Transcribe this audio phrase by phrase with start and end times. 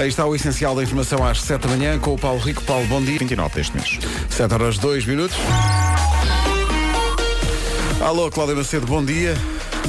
[0.00, 2.64] Aí está o essencial da informação às 7 da manhã com o Paulo Rico.
[2.64, 3.18] Paulo, bom dia.
[3.18, 3.98] 29 deste mês.
[4.30, 5.36] 7 horas 2 minutos.
[8.00, 9.34] Alô, Cláudia Macedo, bom dia.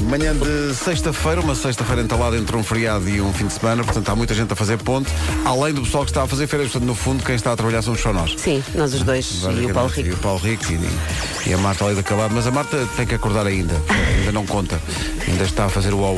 [0.00, 4.08] Manhã de sexta-feira, uma sexta-feira entalada entre um feriado e um fim de semana, portanto
[4.08, 5.10] há muita gente a fazer ponte,
[5.44, 7.82] além do pessoal que está a fazer férias, portanto no fundo quem está a trabalhar
[7.82, 8.34] somos só nós.
[8.36, 10.16] Sim, nós os dois e o Paulo E Rico.
[10.16, 13.14] o Paulo Rico e, e a Marta ali da Calado, mas a Marta tem que
[13.14, 13.74] acordar ainda,
[14.18, 14.80] ainda não conta,
[15.28, 16.12] ainda está a fazer o ó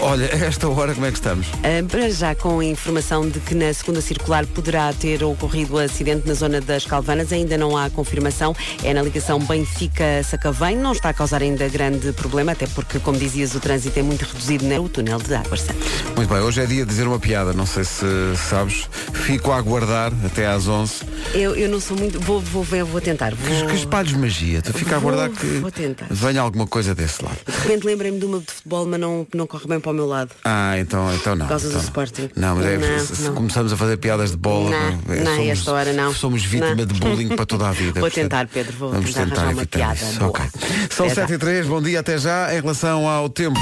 [0.00, 1.46] olha, a esta hora como é que estamos?
[1.62, 6.26] Ah, para já com a informação de que na segunda circular poderá ter ocorrido acidente
[6.26, 11.14] na zona das Calvanas, ainda não há confirmação, é na ligação Benfica-Sacavém, não está a
[11.14, 15.18] causar ainda grande problema, até porque, como dizias, o trânsito é muito reduzido no túnel
[15.18, 15.82] de Águas Santas.
[16.16, 18.04] Muito bem, hoje é dia de dizer uma piada, não sei se
[18.48, 20.92] sabes, fico a aguardar até às 11
[21.34, 22.20] Eu, eu não sou muito.
[22.20, 23.34] Vou, vou ver, vou tentar.
[23.34, 23.66] Vou...
[23.66, 26.06] que espalhos magia, tu fica a aguardar que vou tentar.
[26.10, 27.38] venha alguma coisa desse lado.
[27.46, 30.06] De repente lembrei-me de uma de futebol, mas não, não corre bem para o meu
[30.06, 30.30] lado.
[30.44, 31.46] Ah, então, então não.
[31.46, 31.88] Por causa do então não.
[31.88, 32.30] Sporting.
[32.36, 33.34] Não, mas é, Não, se, não.
[33.34, 36.14] começamos a fazer piadas de bola, Não, é, não, somos, esta hora não.
[36.14, 36.84] Somos vítima Não.
[36.86, 38.00] de bullying para toda a vida.
[38.00, 40.18] Vou tentar, Pedro, vou vamos tentar tentar uma piada isso.
[40.18, 40.30] boa.
[40.30, 40.44] Ok.
[40.90, 41.34] São Até 7 já.
[41.34, 42.41] e 3, bom dia até já.
[42.50, 43.60] Em relação ao tempo.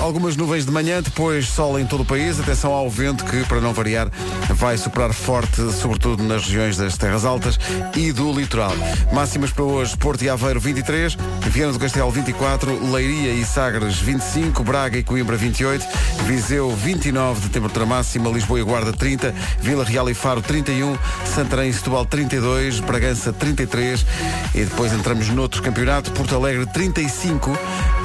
[0.00, 2.40] Algumas nuvens de manhã, depois sol em todo o país.
[2.40, 4.10] Atenção ao vento que, para não variar,
[4.54, 7.58] vai soprar forte, sobretudo nas regiões das terras altas
[7.94, 8.72] e do litoral.
[9.12, 11.16] Máximas para hoje, Porto e Aveiro 23,
[11.48, 15.84] Viana do Castelo 24, Leiria e Sagres 25, Braga e Coimbra 28,
[16.26, 21.68] Viseu 29 de temperatura máxima, Lisboa e Guarda 30, Vila Real e Faro 31, Santarém
[21.68, 24.06] e Setúbal 32, Bragança 33
[24.54, 27.56] e depois entramos noutro campeonato, Porto Alegre 35,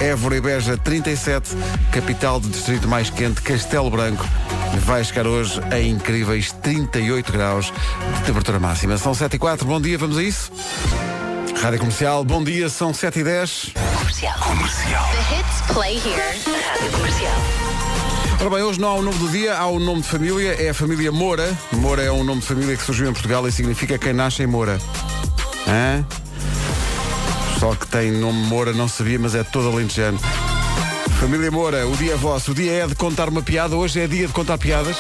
[0.02, 1.56] Évora e Beja 37,
[1.92, 4.26] capital do distrito mais quente, Castelo Branco,
[4.80, 7.74] vai chegar hoje a incríveis 38 graus
[8.18, 8.98] de temperatura máxima.
[8.98, 10.52] São 7 e 4, bom dia, vamos a isso?
[11.62, 13.72] Rádio Comercial, bom dia, são 7 e 10.
[15.12, 16.22] The hits play here.
[16.70, 17.66] Rádio Comercial.
[18.40, 20.70] Ora bem, hoje não há o nome do dia, há o nome de família, é
[20.70, 21.58] a família Moura.
[21.72, 24.48] Moura é um nome de família que surgiu em Portugal e significa quem nasce em
[24.48, 24.78] Moura.
[25.68, 26.06] Hã?
[27.50, 30.20] O pessoal que tem nome Moura não sabia, mas é todo alentejano.
[31.26, 32.52] Família Moura, o dia é vosso.
[32.52, 33.76] O dia é de contar uma piada.
[33.76, 34.96] Hoje é dia de contar piadas.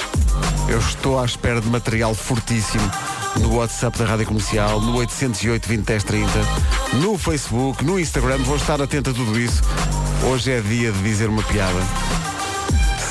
[0.68, 2.81] Eu estou à espera de material fortíssimo
[3.40, 6.31] no WhatsApp da Rádio Comercial, no 808 20 10 30,
[6.94, 8.40] no Facebook, no Instagram.
[8.40, 9.62] Vou estar atento a tudo isso.
[10.24, 11.80] Hoje é dia de dizer uma piada.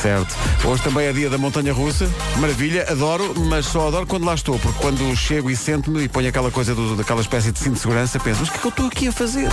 [0.03, 0.35] Certo.
[0.65, 2.11] Hoje também é dia da montanha russa.
[2.41, 6.29] Maravilha, adoro, mas só adoro quando lá estou, porque quando chego e sento-me e ponho
[6.29, 8.67] aquela coisa do, daquela espécie de cinto de segurança, penso, mas o que é que
[8.67, 9.49] eu estou aqui a fazer?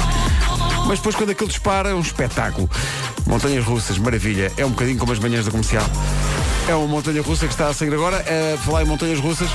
[0.87, 2.69] Mas depois quando aquilo dispara é um espetáculo.
[3.25, 4.51] Montanhas russas, maravilha.
[4.57, 5.85] É um bocadinho como as manhãs da comercial.
[6.67, 8.17] É uma montanha russa que está a sair agora.
[8.27, 9.49] É, falar em montanhas russas,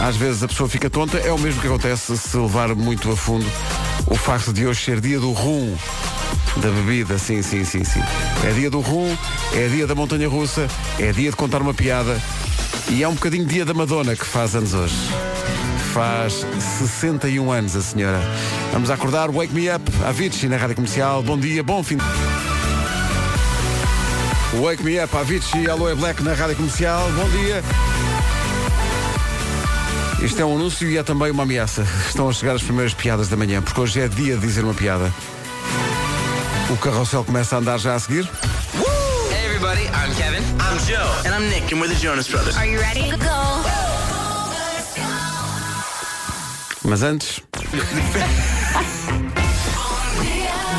[0.00, 1.18] às vezes a pessoa fica tonta.
[1.18, 3.46] É o mesmo que acontece se levar muito a fundo
[4.06, 5.76] o facto de hoje ser dia do rum.
[6.56, 8.00] Da bebida, sim, sim, sim, sim.
[8.44, 9.14] É dia do rum,
[9.52, 10.66] é dia da montanha russa,
[10.98, 12.20] é dia de contar uma piada
[12.88, 14.96] e é um bocadinho dia da Madonna que faz anos hoje.
[15.96, 18.20] Faz 61 anos a senhora.
[18.70, 21.22] Vamos acordar, Wake Me Up, Avicii na Rádio Comercial.
[21.22, 21.96] Bom dia, bom fim.
[24.60, 27.00] Wake Me Up, Avicii, Aloe Black na Rádio Comercial.
[27.12, 27.62] Bom dia.
[30.20, 31.86] Isto é um anúncio e é também uma ameaça.
[32.06, 34.74] Estão a chegar as primeiras piadas da manhã, porque hoje é dia de dizer uma
[34.74, 35.10] piada.
[36.68, 38.28] O carrossel começa a andar já a seguir.
[39.30, 40.42] Hey everybody, I'm Kevin.
[40.60, 41.00] I'm Joe.
[41.24, 42.54] And I'm Nick, and we're the Jonas Brothers.
[42.58, 43.85] Are you ready to go?
[46.86, 47.40] Mas antes.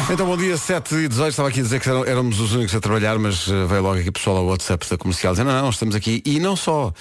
[0.09, 1.31] Então, bom dia, 7 e 18.
[1.31, 3.99] Estava aqui a dizer que eram- éramos os únicos a trabalhar, mas eh, veio logo
[3.99, 6.21] aqui pessoal ao WhatsApp da comercial dizendo: não, não, estamos aqui.
[6.25, 6.93] E não só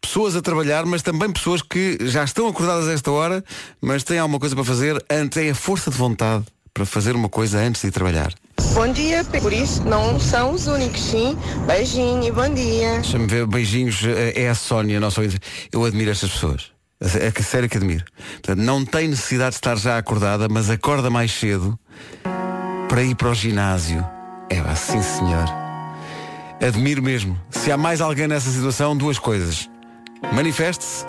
[0.00, 3.44] pessoas a trabalhar, mas também pessoas que já estão acordadas a esta hora,
[3.80, 5.38] mas têm alguma coisa para fazer antes.
[5.38, 8.34] É a força de vontade para fazer uma coisa antes de ir trabalhar.
[8.74, 11.38] Bom dia, por isso não são os únicos, sim.
[11.64, 12.94] Beijinho e bom dia.
[12.94, 15.38] Deixa-me ver, beijinhos, eh, é a Sónia, nossa ouvinte.
[15.70, 16.72] Eu admiro estas pessoas.
[17.00, 18.04] É que sério que admiro.
[18.32, 21.78] Portanto, não tem necessidade de estar já acordada, mas acorda mais cedo
[22.88, 24.04] para ir para o ginásio.
[24.50, 25.44] É vá, sim senhor.
[26.60, 27.40] Admiro mesmo.
[27.50, 29.70] Se há mais alguém nessa situação, duas coisas.
[30.32, 31.06] Manifeste-se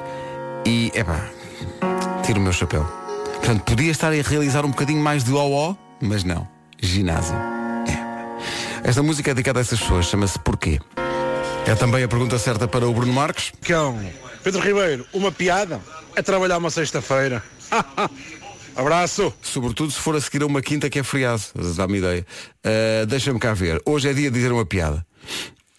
[0.66, 1.26] e, é pá,
[2.24, 2.86] tiro o meu chapéu.
[3.38, 6.48] Portanto, podia estar a realizar um bocadinho mais de ó mas não.
[6.80, 7.36] Ginásio.
[7.88, 8.88] É.
[8.88, 10.80] Esta música é dedicada a essas pessoas, chama-se Porquê.
[11.66, 13.52] É também a pergunta certa para o Bruno Marques.
[13.62, 14.00] Cão,
[14.44, 15.82] Pedro Ribeiro, uma piada
[16.16, 17.44] é trabalhar uma sexta-feira.
[18.76, 19.34] Abraço.
[19.42, 21.44] Sobretudo se for a seguir a uma quinta que é feriado.
[21.76, 22.26] Dá-me ideia.
[22.66, 23.82] Uh, Deixa-me cá ver.
[23.86, 25.06] Hoje é dia de dizer uma piada.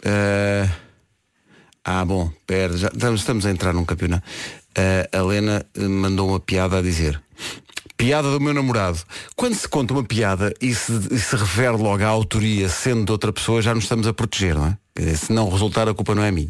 [0.04, 0.70] Uh,
[1.84, 4.26] ah, bom, pera, já estamos, estamos a entrar num campeonato.
[4.78, 7.20] Uh, a Lena uh, mandou uma piada a dizer.
[8.00, 8.98] Piada do meu namorado.
[9.36, 13.12] Quando se conta uma piada e se, e se refere logo à autoria sendo de
[13.12, 14.78] outra pessoa, já nos estamos a proteger, não é?
[14.96, 16.48] Dizer, se não resultar, a culpa não é minha.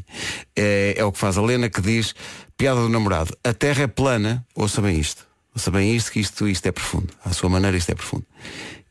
[0.55, 2.15] É, é o que faz a Lena que diz,
[2.57, 5.27] piada do namorado, a terra é plana, ouça bem isto.
[5.53, 7.09] Ouça bem isto, que isto, isto é profundo.
[7.25, 8.25] À sua maneira, isto é profundo.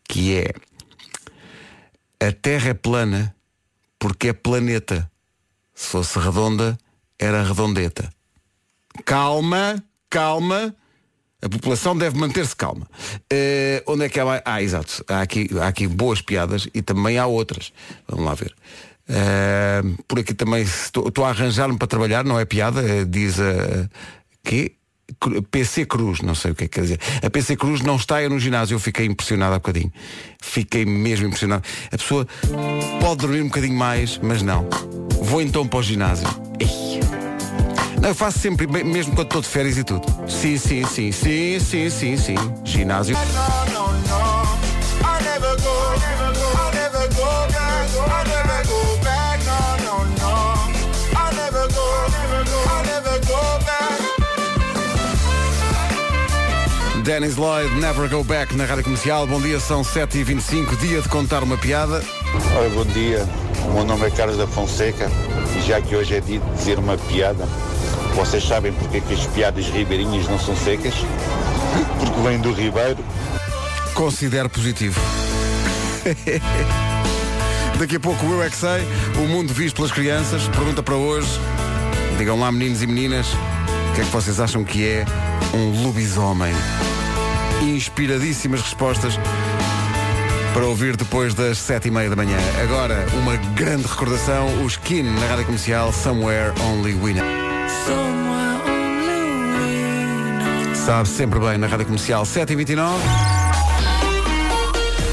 [0.04, 0.54] Que é,
[2.28, 3.34] a terra é plana
[3.98, 5.10] porque é planeta.
[5.74, 6.78] Se fosse redonda,
[7.18, 8.12] era redondeta.
[9.06, 10.76] Calma, calma.
[11.42, 12.86] A população deve manter-se calma.
[13.32, 14.42] Eh, onde é que há.
[14.44, 15.04] Ah, exato.
[15.08, 17.72] Há aqui, há aqui boas piadas e também há outras.
[18.08, 18.54] Vamos lá ver.
[19.08, 23.90] Eh, por aqui também estou a arranjar-me para trabalhar, não é piada, eh, diz a.
[24.44, 24.74] que?
[25.50, 27.00] PC Cruz, não sei o que é que quer dizer.
[27.24, 29.92] A PC Cruz não está aí no ginásio, eu fiquei impressionado há bocadinho.
[30.40, 31.64] Fiquei mesmo impressionado.
[31.88, 32.28] A pessoa
[33.02, 34.70] pode dormir um bocadinho mais, mas não.
[35.22, 36.28] Vou então para o ginásio.
[36.60, 36.89] Ei.
[38.02, 40.06] Não, eu faço sempre, me- mesmo quando estou de férias e tudo.
[40.28, 42.36] Sim, sim, sim, sim, sim, sim, sim.
[42.64, 43.16] Ginásio.
[57.04, 59.26] Dennis Lloyd, Never Go Back na Rádio Comercial.
[59.26, 62.04] Bom dia, são 7h25, dia de contar uma piada.
[62.56, 63.28] Ora, bom dia.
[63.68, 65.10] O meu nome é Carlos da Fonseca
[65.58, 67.48] e já que hoje é dia de dizer uma piada,
[68.16, 70.94] vocês sabem porque é que as piadas ribeirinhas não são secas?
[72.00, 72.98] Porque vêm do Ribeiro.
[73.94, 75.00] Considero positivo.
[77.80, 78.86] Daqui a pouco Eu é que sei,
[79.18, 80.48] o mundo visto pelas crianças.
[80.50, 81.30] Pergunta para hoje.
[82.18, 85.06] Digam lá, meninos e meninas, o que é que vocês acham que é
[85.54, 86.54] um lobisomem?
[87.62, 89.14] Inspiradíssimas respostas
[90.54, 92.38] para ouvir depois das sete e meia da manhã.
[92.62, 97.39] Agora, uma grande recordação, os Skin na rádio comercial Somewhere Only Know.
[100.86, 103.00] Sabe sempre bem na rádio comercial 7h29.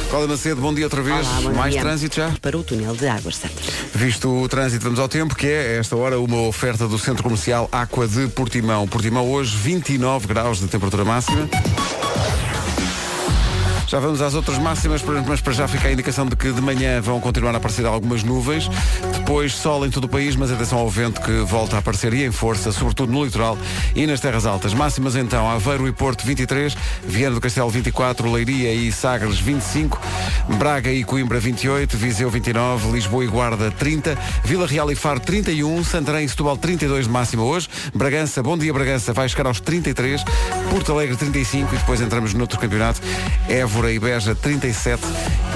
[0.08, 1.26] Cláudia Macedo, bom dia outra vez.
[1.44, 1.82] Olá, Mais dia.
[1.82, 2.32] trânsito já?
[2.40, 3.66] Para o túnel de Águas Santas.
[3.94, 7.68] Visto o trânsito, vamos ao tempo, que é, esta hora, uma oferta do Centro Comercial
[7.70, 8.86] Aqua de Portimão.
[8.88, 11.48] Portimão hoje, 29 graus de temperatura máxima.
[13.86, 17.00] Já vamos às outras máximas, mas para já fica a indicação de que de manhã
[17.00, 18.68] vão continuar a aparecer algumas nuvens.
[19.26, 22.24] Depois sol em todo o país, mas atenção ao vento que volta a aparecer e
[22.24, 23.58] em força, sobretudo no litoral
[23.92, 24.72] e nas terras altas.
[24.72, 30.00] Máximas então, Aveiro e Porto 23, Viana do Castelo 24, Leiria e Sagres 25,
[30.60, 35.82] Braga e Coimbra 28, Viseu 29, Lisboa e Guarda 30, Vila Real e Faro 31,
[35.82, 40.22] Santarém e Setúbal 32 de máxima hoje, Bragança, bom dia Bragança, vai chegar aos 33,
[40.70, 43.00] Porto Alegre 35 e depois entramos no outro campeonato,
[43.48, 45.02] Évora e Beja 37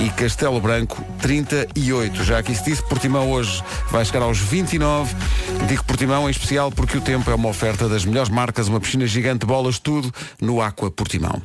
[0.01, 2.25] e Castelo Branco 38.
[2.25, 3.60] Já aqui se disse, Portimão hoje
[3.91, 5.15] vai chegar aos 29.
[5.69, 9.07] Digo Portimão em especial porque o tempo é uma oferta das melhores marcas, uma piscina
[9.07, 11.43] gigante, bolas, tudo no Aqua Portimão.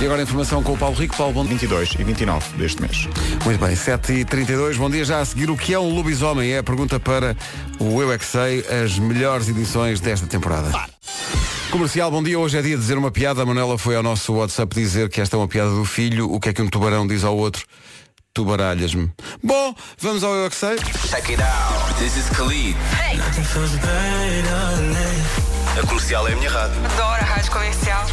[0.00, 1.14] E agora a informação com o Paulo Rico.
[1.14, 1.50] Paulo, bom dia.
[1.50, 3.06] 22 e 29 deste mês.
[3.44, 4.76] Muito bem, 7h32.
[4.76, 5.50] Bom dia já a seguir.
[5.50, 6.52] O que é um lobisomem?
[6.52, 7.36] É a pergunta para
[7.78, 10.72] o Eu É Que Sei, as melhores edições desta temporada.
[11.70, 12.38] Comercial, bom dia.
[12.38, 13.42] Hoje é dia de dizer uma piada.
[13.42, 16.32] A Manuela foi ao nosso WhatsApp dizer que esta é uma piada do filho.
[16.32, 17.66] O que é que um tubarão diz ao outro?
[18.32, 19.10] Tu baralhas-me.
[19.42, 20.76] Bom, vamos ao Eu É Que Sei.
[20.76, 21.98] Check it out.
[21.98, 22.76] This is Khalid.
[22.94, 23.18] Hey.
[25.76, 26.76] A comercial é a minha rádio.
[26.84, 28.06] Adoro a rádio comercial.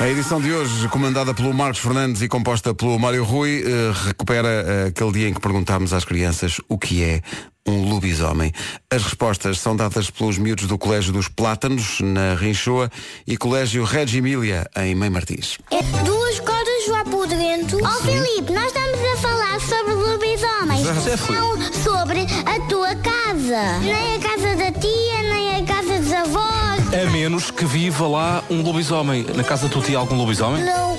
[0.00, 4.48] A edição de hoje, comandada pelo Marcos Fernandes e composta pelo Mário Rui, eh, recupera
[4.48, 7.20] eh, aquele dia em que perguntámos às crianças o que é
[7.66, 8.52] um lobisomem.
[8.90, 12.90] As respostas são dadas pelos miúdos do Colégio dos Plátanos, na Rinchoa,
[13.26, 15.58] e Colégio Reggio Emília, em Mãe Martins.
[15.70, 17.78] É duas cordas lá por dentro.
[17.84, 21.30] Ó Filipe, nós estamos a falar sobre lobisomens.
[21.30, 23.78] Não sobre a tua casa.
[23.80, 26.94] Nem a casa da tia, nem a casa dos avós.
[26.94, 29.24] A menos que viva lá um lobisomem.
[29.34, 30.64] Na casa da tua tia há algum lobisomem?
[30.64, 30.98] Não,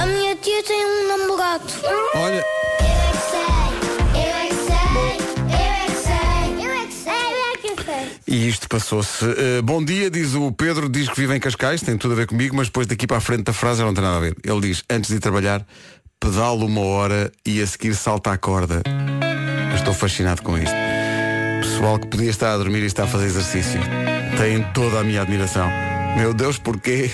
[0.00, 1.64] a minha tia tem um namorado.
[2.14, 2.44] Olha,
[8.34, 9.24] e isto passou-se.
[9.24, 12.26] Eh, bom dia, diz o Pedro, diz que vive em Cascais, tem tudo a ver
[12.26, 14.36] comigo, mas depois daqui para a frente da frase não tem nada a ver.
[14.42, 15.64] Ele diz, antes de ir trabalhar,
[16.18, 18.82] pedalo uma hora e a seguir salta a corda.
[19.76, 20.74] Estou fascinado com isto.
[21.62, 23.80] Pessoal que podia estar a dormir e está a fazer exercício.
[24.36, 25.70] Tem toda a minha admiração.
[26.16, 27.12] Meu Deus, porquê?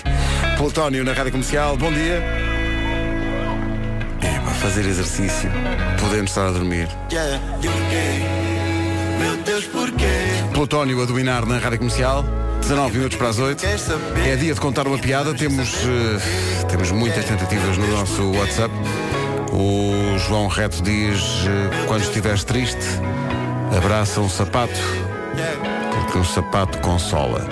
[0.57, 2.15] Plutónio na Rádio Comercial, bom dia.
[4.21, 5.51] É, para fazer exercício,
[5.99, 6.87] podendo estar a dormir.
[10.53, 12.23] Plutónio a dominar na Rádio Comercial.
[12.61, 13.65] 19 minutos para as 8.
[14.25, 15.33] É dia de contar uma piada.
[15.33, 18.73] Temos, eh, temos muitas tentativas no nosso WhatsApp.
[19.51, 22.85] O João Reto diz: eh, quando estiveres triste,
[23.75, 24.79] abraça um sapato,
[25.91, 27.47] porque um sapato consola.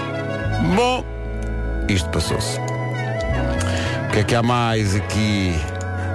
[0.76, 1.04] Bom,
[1.88, 2.58] isto passou-se.
[2.60, 5.56] O que é que há mais aqui?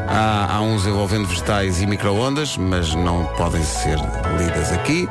[0.07, 3.99] Há, há uns envolvendo vegetais e micro-ondas, mas não podem ser
[4.39, 5.09] lidas aqui.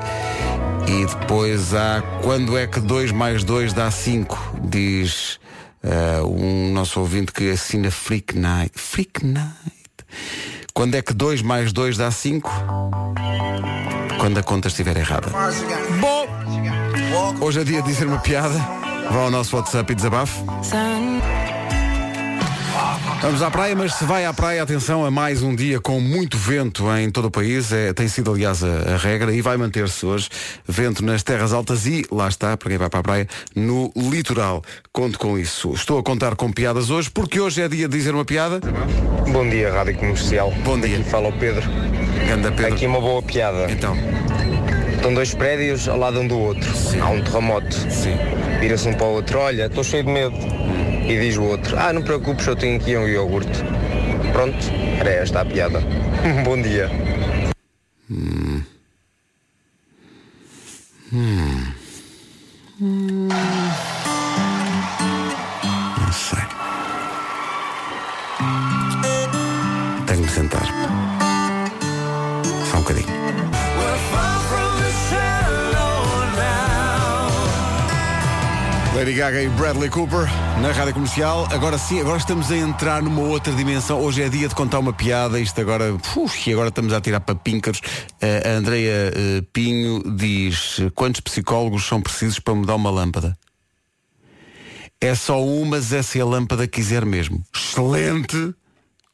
[0.88, 5.40] E depois há quando é que 2 mais 2 dá 5, diz
[5.82, 8.72] eh, um nosso ouvinte que assina Freak Night.
[8.76, 9.54] Freak Night.
[10.74, 12.50] Quando é que 2 mais 2 dá 5?
[14.20, 15.30] Quando a conta estiver errada.
[16.00, 18.58] Bom, hoje é dia de dizer uma piada.
[19.12, 20.42] Vá ao nosso WhatsApp e desabafe.
[23.24, 26.38] Vamos à praia, mas se vai à praia, atenção a mais um dia com muito
[26.38, 27.72] vento em todo o país.
[27.72, 30.28] É, tem sido, aliás, a, a regra e vai manter-se hoje.
[30.68, 34.62] Vento nas terras altas e, lá está, para quem vai para a praia, no litoral.
[34.92, 35.72] Conto com isso.
[35.74, 38.60] Estou a contar com piadas hoje, porque hoje é dia de dizer uma piada.
[39.32, 40.52] Bom dia, Rádio Comercial.
[40.66, 40.98] Bom dia.
[40.98, 41.64] Aqui fala o Pedro.
[42.28, 42.74] Ganda Pedro.
[42.74, 43.72] Aqui uma boa piada.
[43.72, 43.96] Então,
[45.04, 46.70] Estão dois prédios ao lado um do outro.
[47.02, 47.74] Há um terremoto.
[47.90, 48.18] sim.
[48.60, 50.36] Vira-se um para o outro, olha, estou cheio de medo.
[51.06, 53.62] E diz o outro, ah, não preocupes, eu tenho aqui um iogurte.
[54.32, 54.58] Pronto,
[55.00, 55.82] era esta a piada.
[56.46, 56.90] Bom dia.
[66.00, 66.40] Não sei.
[70.08, 70.66] Tenho de sentar.
[72.72, 73.13] Só um bocadinho.
[78.96, 80.28] Lady Gaga e Bradley Cooper
[80.62, 81.48] na rádio comercial.
[81.52, 84.00] Agora sim, agora estamos a entrar numa outra dimensão.
[84.00, 85.40] Hoje é dia de contar uma piada.
[85.40, 87.40] Isto agora, uf, e agora estamos a tirar para.
[88.22, 93.36] Eh, a Andreia eh, Pinho diz: quantos psicólogos são precisos para mudar uma lâmpada?
[95.02, 97.44] É só uma, mas é se a lâmpada quiser mesmo.
[97.54, 98.54] Excelente!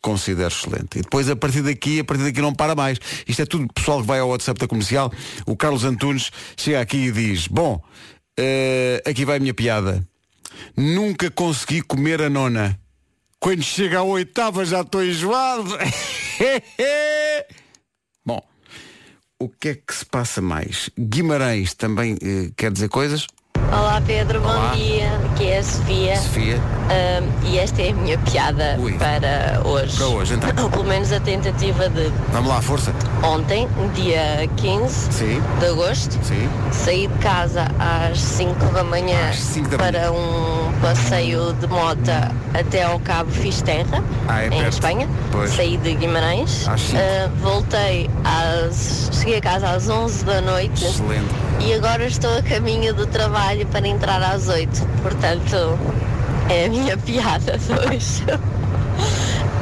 [0.01, 0.99] Considero excelente.
[0.99, 2.99] E depois a partir daqui, a partir daqui não para mais.
[3.27, 5.11] Isto é tudo pessoal que vai ao WhatsApp da comercial.
[5.45, 7.81] O Carlos Antunes chega aqui e diz, bom,
[8.41, 10.07] eh, aqui vai a minha piada.
[10.75, 12.79] Nunca consegui comer a nona.
[13.39, 15.77] Quando chega à oitava já estou enjoado.
[18.25, 18.41] bom,
[19.39, 20.89] o que é que se passa mais?
[20.97, 23.27] Guimarães também eh, quer dizer coisas?
[23.55, 24.73] Olá Pedro, bom Olá.
[24.73, 25.28] dia.
[25.59, 26.15] É a Sofia.
[26.15, 26.55] Sofia.
[26.89, 28.93] Ahm, e esta é a minha piada Ui.
[28.93, 29.97] para hoje.
[29.97, 30.63] Para hoje, então.
[30.63, 32.93] Ou pelo menos a tentativa de Vamos lá, força.
[33.23, 35.43] ontem, dia 15 Sim.
[35.59, 36.17] de agosto.
[36.23, 36.49] Sim.
[36.71, 42.31] Saí de casa às 5 da manhã Às cinco da para um passeio de mota
[42.53, 44.69] até ao Cabo Fisterra, Ah, é em perto.
[44.73, 45.09] Espanha.
[45.31, 45.51] Pois.
[45.51, 46.67] Saí de Guimarães.
[46.69, 49.09] Ah, voltei às.
[49.11, 50.85] Cheguei a casa às 11 da noite.
[50.85, 51.27] Excelente.
[51.59, 54.87] E agora estou a caminho do trabalho para entrar às 8.
[55.03, 55.48] Portanto,
[56.49, 57.53] é a minha piada
[57.89, 58.23] hoje.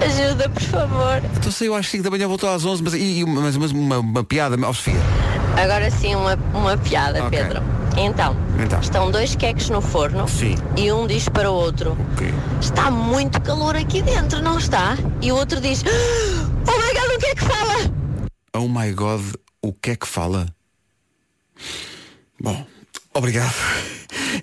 [0.03, 1.21] Ajuda, por favor.
[1.37, 3.99] Então saiu às 5 da manhã, voltou às 11, mas, e, uma, mas, mas uma,
[3.99, 4.99] uma piada, ó Sofia.
[5.61, 7.39] Agora sim, uma, uma piada, Ok.
[7.39, 7.61] Pedro.
[7.99, 8.79] Então, Então.
[8.79, 10.55] estão dois queques no forno Sim.
[10.75, 12.31] e um diz para o outro: Ok.
[12.61, 14.95] Está muito calor aqui dentro, não está?
[15.19, 17.91] E o outro diz: Oh my god, o que é que fala?
[18.55, 19.21] Oh my God,
[19.63, 20.45] o que é que fala?
[22.39, 22.63] Bom,
[23.17, 23.53] obrigado.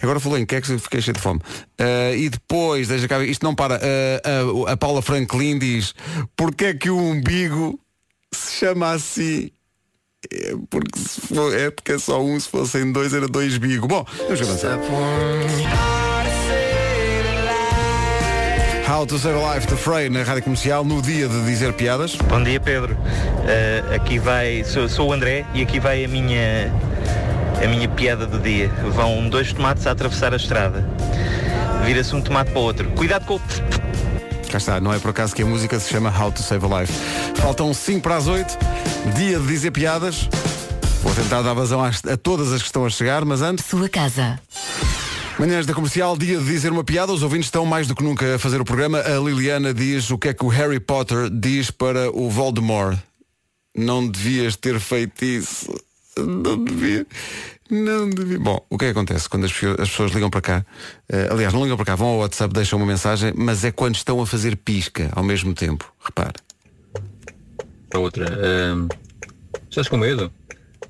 [0.02, 1.40] Agora falou em queques fiquei cheio de fome.
[1.78, 3.76] Ah, e depois, deixa cá isto não para.
[3.76, 5.94] Ah, a, a Paula Franklin diz,
[6.36, 7.78] porquê é que o umbigo
[8.32, 9.50] se chama assim?
[10.32, 13.86] É porque, for, é porque é só um, se fossem dois era dois bigo.
[13.86, 14.78] Bom, vamos avançar.
[18.86, 22.16] How to Save a Life de Frey na rádio comercial no dia de dizer piadas.
[22.16, 22.94] Bom dia Pedro.
[22.94, 24.62] Uh, aqui vai.
[24.64, 26.72] Sou, sou o André e aqui vai a minha
[27.62, 28.68] a minha piada do dia.
[28.94, 30.88] Vão dois tomates a atravessar a estrada.
[31.84, 32.88] Vira-se um tomate para o outro.
[32.90, 33.40] Cuidado com o.
[34.50, 36.80] Cá está, não é por acaso que a música se chama How to Save a
[36.80, 36.92] Life.
[37.36, 38.56] Faltam 5 para as 8,
[39.16, 40.28] dia de dizer piadas.
[41.02, 43.64] Vou tentar dar vazão às- a todas as que estão a chegar, mas antes.
[43.66, 44.40] Sua casa.
[45.38, 47.12] Manhãs da comercial, dia de dizer uma piada.
[47.12, 49.00] Os ouvintes estão mais do que nunca a fazer o programa.
[49.00, 52.96] A Liliana diz o que é que o Harry Potter diz para o Voldemort.
[53.76, 55.74] Não devias ter feito isso.
[56.18, 57.06] Não devia.
[57.70, 58.38] Não devia.
[58.38, 60.66] Bom, o que é que acontece quando as pessoas, as pessoas ligam para cá?
[61.08, 63.96] Eh, aliás, não ligam para cá, vão ao WhatsApp, deixam uma mensagem, mas é quando
[63.96, 65.90] estão a fazer pisca ao mesmo tempo.
[66.04, 66.34] Repare.
[67.88, 68.26] Para outra.
[68.26, 68.88] ahm,
[69.70, 70.30] estás com medo?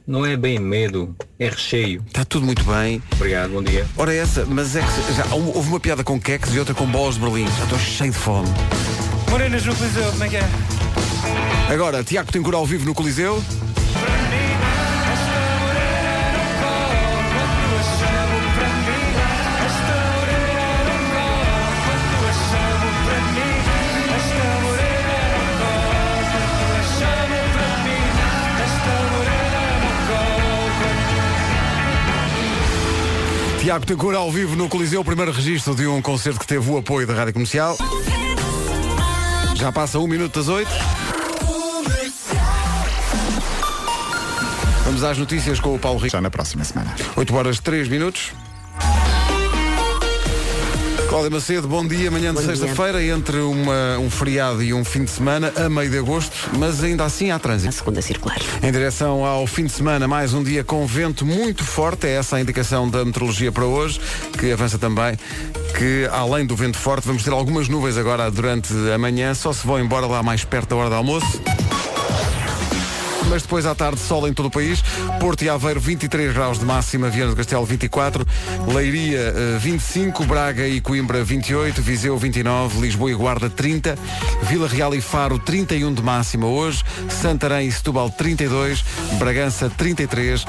[0.07, 2.03] Não é bem medo, é recheio.
[2.07, 3.03] Está tudo muito bem.
[3.15, 3.87] Obrigado, bom dia.
[3.97, 7.15] Ora essa, mas é que já houve uma piada com queques e outra com bolas
[7.15, 7.47] de Berlim.
[7.47, 8.49] Já estou cheio de fome.
[9.31, 10.43] Morenas no Coliseu, como é que é?
[11.73, 13.43] Agora, Tiago Tencour ao vivo no Coliseu.
[33.65, 36.77] Tiago Tencour ao vivo no Coliseu, o primeiro registro de um concerto que teve o
[36.77, 37.75] apoio da Rádio Comercial.
[39.55, 40.71] Já passa um minuto das oito.
[44.85, 46.11] Vamos às notícias com o Paulo Rico.
[46.11, 46.95] Já na próxima semana.
[47.17, 48.35] 8 horas 3 minutos.
[51.15, 52.11] Cláudia Macedo, bom dia.
[52.11, 55.97] Manhã de sexta-feira, entre uma- um feriado e um fim de semana, a meio de
[55.97, 57.73] agosto, mas ainda assim há A trânsito.
[57.73, 58.37] segunda circular.
[58.61, 62.35] Em direção ao fim de semana, mais um dia com vento muito forte, é essa
[62.35, 64.01] a indicação da meteorologia para hoje,
[64.37, 65.17] que avança também,
[65.79, 69.65] que além do vento forte, vamos ter algumas nuvens agora durante a manhã, só se
[69.65, 71.41] vão embora lá mais perto da hora do almoço.
[73.35, 74.81] Mas depois à tarde, sol em todo o país.
[75.19, 77.11] Porto e Aveiro, 23 graus de máxima.
[77.11, 78.25] Viana do Castelo, 24.
[78.73, 80.25] Leiria, eh, 25.
[80.25, 81.83] Braga e Coimbra, 28.
[81.83, 82.81] Viseu, 29.
[82.81, 83.99] Lisboa e Guarda, 30.
[84.45, 86.85] Vila Real e Faro, 31 de máxima hoje.
[87.09, 88.85] Santarém e Setúbal, 32.
[89.19, 90.47] Bragança, 33.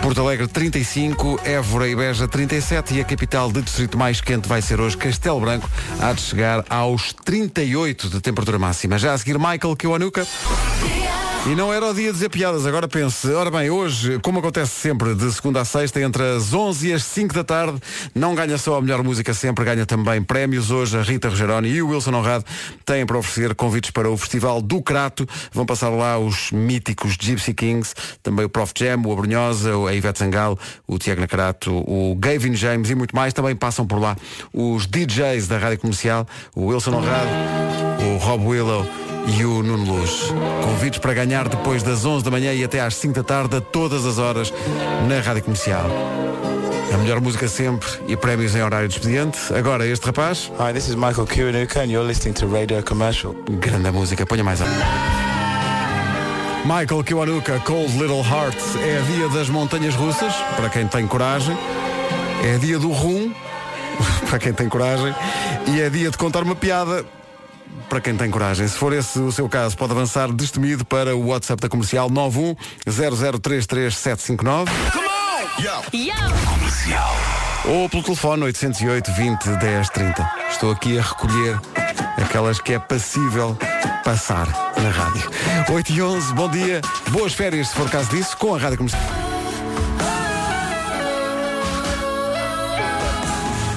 [0.00, 1.38] Porto Alegre, 35.
[1.44, 2.94] Évora e Beja, 37.
[2.94, 5.68] E a capital de distrito mais quente vai ser hoje Castelo Branco.
[6.00, 8.96] Há de chegar aos 38 de temperatura máxima.
[8.96, 10.26] Já a seguir, Michael Kiwanuka.
[11.46, 13.28] E não era o dia de dizer piadas, agora pense.
[13.28, 17.04] Ora bem, hoje, como acontece sempre, de segunda a sexta, entre as 11 e as
[17.04, 17.78] 5 da tarde,
[18.14, 20.70] não ganha só a melhor música sempre, ganha também prémios.
[20.70, 22.46] Hoje a Rita Rogeroni e o Wilson Honrado
[22.86, 25.28] têm para oferecer convites para o Festival do Crato.
[25.52, 30.20] Vão passar lá os míticos Gypsy Kings, também o Prof Jam, o Abrunhosa, a Ivete
[30.20, 33.34] Sangal, o Tiago Nacarato, o Gavin James e muito mais.
[33.34, 34.16] Também passam por lá
[34.50, 37.28] os DJs da Rádio Comercial, o Wilson Honrado,
[38.02, 38.86] o Rob Willow
[39.26, 40.32] e o Nuno Luz.
[40.62, 43.60] Convites para ganhar depois das 11 da manhã e até às 5 da tarde, a
[43.60, 44.52] todas as horas,
[45.08, 45.90] na Rádio Comercial.
[46.92, 49.38] A melhor música sempre e prémios em horário de expediente.
[49.52, 50.52] Agora, este rapaz.
[50.60, 53.34] Hi, this is Michael Kiwanuka and you're listening to Radio Commercial.
[53.58, 54.72] Grande música, ponha mais alto.
[56.64, 61.56] Michael Kiwanuka, Cold Little Heart, é dia das montanhas russas, para quem tem coragem.
[62.44, 63.34] É dia do rum,
[64.30, 65.14] para quem tem coragem.
[65.66, 67.04] E é dia de contar uma piada,
[67.88, 68.66] para quem tem coragem.
[68.66, 72.54] Se for esse o seu caso, pode avançar destemido para o WhatsApp da comercial 91
[72.86, 74.68] 0033759
[76.46, 77.16] Comercial.
[77.66, 80.30] ou pelo telefone 808 20 10 30.
[80.50, 81.60] Estou aqui a recolher
[82.16, 83.56] aquelas que é passível
[84.04, 84.46] passar
[84.82, 85.30] na rádio.
[85.70, 89.02] 8 e 11, bom dia, boas férias se for caso disso, com a rádio comercial.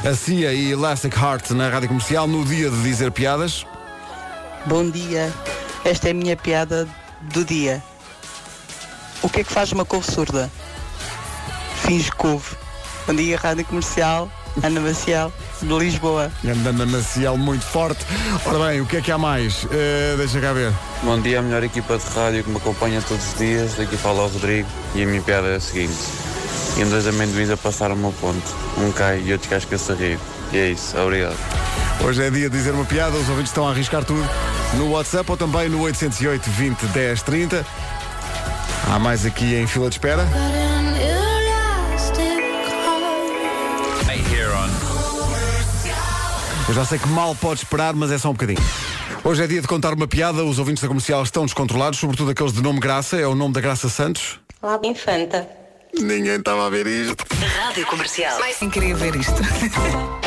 [0.09, 3.65] A CIA e Elastic Heart na rádio comercial no dia de dizer piadas.
[4.67, 5.33] Bom dia.
[5.85, 6.85] Esta é a minha piada
[7.21, 7.81] do dia.
[9.21, 10.51] O que é que faz uma couve surda?
[11.83, 12.53] Finge couve.
[13.07, 14.29] Bom dia, Rádio Comercial,
[14.61, 16.29] Ana Maciel, de Lisboa.
[16.45, 18.05] Andando Maciel muito forte.
[18.45, 19.65] Ora bem, o que é que há mais?
[19.71, 20.73] Eh, deixa cá ver.
[21.01, 23.75] Bom dia, a melhor equipa de rádio que me acompanha todos os dias.
[23.75, 25.95] Daqui fala o Rodrigo e a minha piada é a seguinte.
[26.77, 28.53] Iam dois amendoins a passar uma ponte.
[28.77, 30.19] Um cai e outro casca-se a rir.
[30.51, 31.56] E é isso, obrigado.
[32.05, 34.23] Hoje é dia de dizer uma piada, os ouvintes estão a arriscar tudo
[34.75, 37.65] no WhatsApp ou também no 808 20 10 30.
[38.89, 40.25] Há mais aqui em fila de espera.
[46.67, 48.59] Eu já sei que mal pode esperar, mas é só um bocadinho.
[49.23, 52.51] Hoje é dia de contar uma piada, os ouvintes da comercial estão descontrolados, sobretudo aqueles
[52.51, 54.39] de nome Graça, é o nome da Graça Santos.
[54.61, 55.47] Lá Infanta.
[55.93, 57.25] Ninguém estava a ver isto.
[57.63, 58.37] Rádio Comercial.
[58.39, 59.41] Mas sem querer ver isto.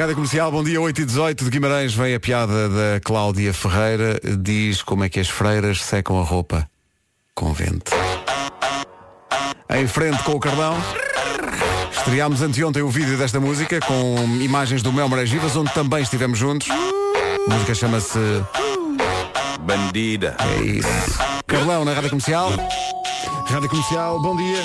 [0.00, 4.18] Rádio Comercial, bom dia 8 e 18 de Guimarães, vem a piada da Cláudia Ferreira,
[4.38, 6.66] diz como é que as freiras secam a roupa
[7.34, 7.92] com vento.
[9.68, 10.74] Em frente com o Cardão.
[11.92, 16.70] Estreámos anteontem o vídeo desta música com imagens do Mel Maragivas, onde também estivemos juntos.
[16.70, 18.18] A música chama-se
[19.60, 20.34] Bandida.
[20.38, 20.88] É isso.
[21.46, 22.50] Carlão na Rádio Comercial.
[23.50, 24.62] Rádio Comercial, bom dia.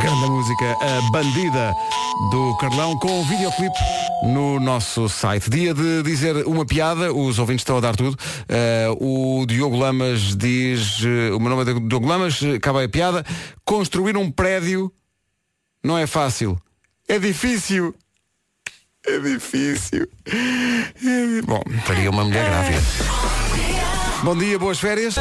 [0.00, 1.76] Grande música, a Bandida
[2.30, 3.78] do Carlão, com o videoclipe
[4.24, 5.48] no nosso site.
[5.48, 8.16] Dia de dizer uma piada, os ouvintes estão a dar tudo.
[8.48, 12.88] Eh, o Diogo Lamas diz, eh, o meu nome é Diogo Lamas, eh, acaba a
[12.88, 13.24] piada.
[13.64, 14.92] Construir um prédio
[15.82, 16.58] não é fácil.
[17.08, 17.94] É difícil.
[19.06, 20.06] É difícil.
[20.26, 22.82] É- Bom, faria uma mulher grávida.
[24.24, 25.14] Bom dia, boas férias.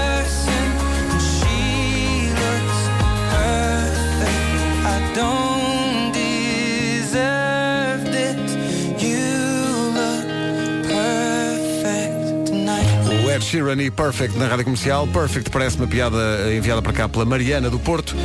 [13.37, 15.07] Ed Sheeran e Perfect na Rádio Comercial.
[15.09, 18.15] Perfect parece uma piada enviada para cá pela Mariana do Porto.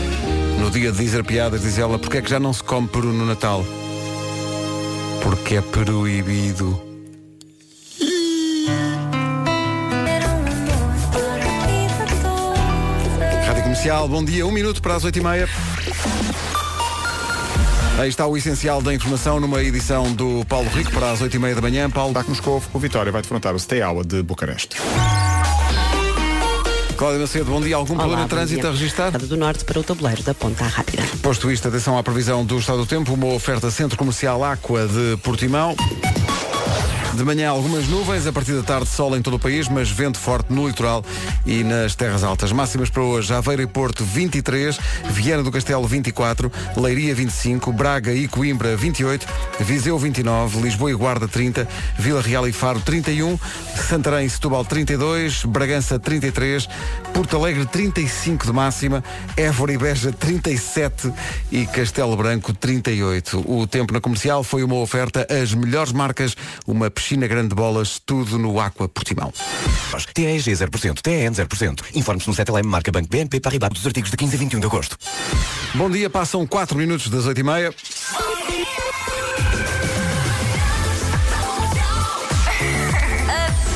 [0.59, 3.13] No dia de dizer piadas, diz ela, porque é que já não se come peru
[3.13, 3.63] no Natal?
[5.23, 6.81] Porque é proibido.
[13.47, 15.47] Rádio Comercial, bom dia, um minuto para as oito e meia.
[17.99, 21.61] Aí está o essencial da informação numa edição do Paulo Rico para as 8h30 da
[21.61, 21.91] manhã.
[21.91, 22.11] Paulo.
[22.11, 24.77] Está com Moscovo, o Vitória vai defrontar o Steaua de Bucareste.
[26.97, 27.77] Cláudia Macedo, bom dia.
[27.77, 28.71] Algum Olá, problema bom de trânsito dia.
[28.71, 29.11] a registrar?
[29.11, 31.03] Do Norte para o tabuleiro da Ponta Rápida.
[31.21, 35.17] Posto isto, atenção à previsão do estado do tempo, uma oferta Centro Comercial Aqua de
[35.19, 35.75] Portimão.
[37.15, 40.19] De manhã algumas nuvens, a partir da tarde sol em todo o país, mas vento
[40.19, 41.05] forte no litoral
[41.45, 42.53] e nas terras altas.
[42.53, 44.79] Máximas para hoje, Aveiro e Porto 23,
[45.11, 49.27] Viana do Castelo 24, Leiria 25, Braga e Coimbra 28,
[49.61, 53.39] Viseu 29, Lisboa e Guarda 30, Vila Real e Faro 31,
[53.89, 56.67] Santarém e Setúbal 32, Bragança 33,
[57.13, 59.05] Porto Alegre 35 de máxima,
[59.37, 61.13] Évora e Beja 37
[61.51, 63.45] e Castelo Branco 38.
[63.47, 66.35] O tempo na comercial foi uma oferta às melhores marcas,
[66.67, 69.33] uma piscina grande de bolas, tudo no Aqua Portimão.
[70.15, 71.83] TEG 0%, TEN 0%.
[71.97, 74.97] Informe-se no 7LM marca Banco BNP Paribas dos artigos de 15 a 21 de agosto.
[75.75, 77.75] Bom dia, passam 4 minutos das 8h30.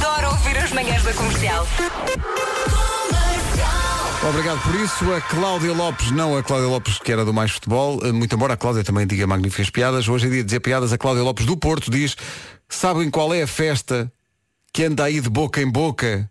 [0.01, 1.67] Adoro ouvir as manhãs da comercial.
[4.29, 5.13] Obrigado por isso.
[5.13, 8.55] A Cláudia Lopes, não a Cláudia Lopes que era do Mais Futebol, eh, muito embora
[8.55, 10.09] a Cláudia também diga magníficas piadas.
[10.09, 10.93] Hoje é dia dizer piadas.
[10.93, 12.17] A Cláudia Lopes do Porto diz:
[12.69, 14.13] Sabem qual é a festa
[14.73, 16.29] que anda aí de boca em boca?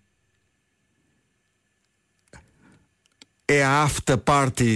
[3.47, 4.75] É a after party.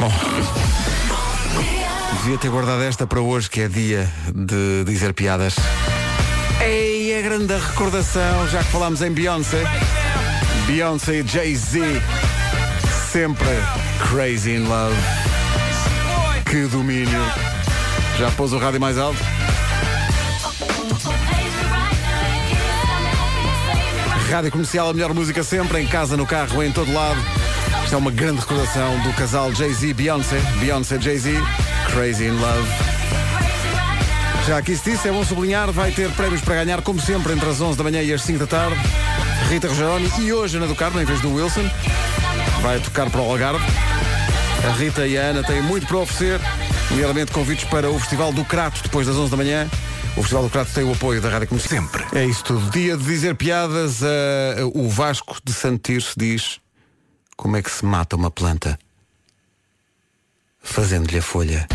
[0.00, 0.12] Bom,
[2.22, 5.54] devia ter guardado esta para hoje, que é dia de dizer piadas.
[6.60, 9.62] Ei, a grande recordação, já que falámos em Beyoncé.
[10.70, 11.80] Beyoncé e Jay-Z.
[13.10, 13.48] Sempre
[14.08, 14.94] crazy in love.
[16.48, 17.20] Que domínio.
[18.16, 19.18] Já pôs o rádio mais alto?
[24.30, 27.18] Rádio Comercial, a melhor música sempre, em casa, no carro, em todo lado.
[27.82, 30.40] Isto é uma grande recordação do casal Jay-Z e Beyoncé.
[30.60, 31.34] Beyoncé Jay-Z,
[31.92, 32.68] Crazy in Love.
[34.46, 37.48] Já aqui se disse, é bom sublinhar, vai ter prémios para ganhar, como sempre, entre
[37.48, 38.76] as 11 da manhã e as 5 da tarde.
[39.50, 41.68] Rita Rogeroni e hoje Ana do Carmo, em vez do Wilson.
[42.62, 43.64] Vai tocar para o Algarve.
[44.64, 46.40] A Rita e a Ana têm muito para oferecer,
[46.88, 49.68] nomeadamente convites para o Festival do Crato, depois das 11 da manhã.
[50.16, 51.82] O Festival do Crato tem o apoio da Rádio Comercial.
[51.82, 52.04] Sempre.
[52.16, 52.70] É isso tudo.
[52.70, 56.60] Dia de dizer piadas, eh, o Vasco de Santo Tirso diz
[57.36, 58.78] como é que se mata uma planta.
[60.62, 61.66] Fazendo-lhe a folha.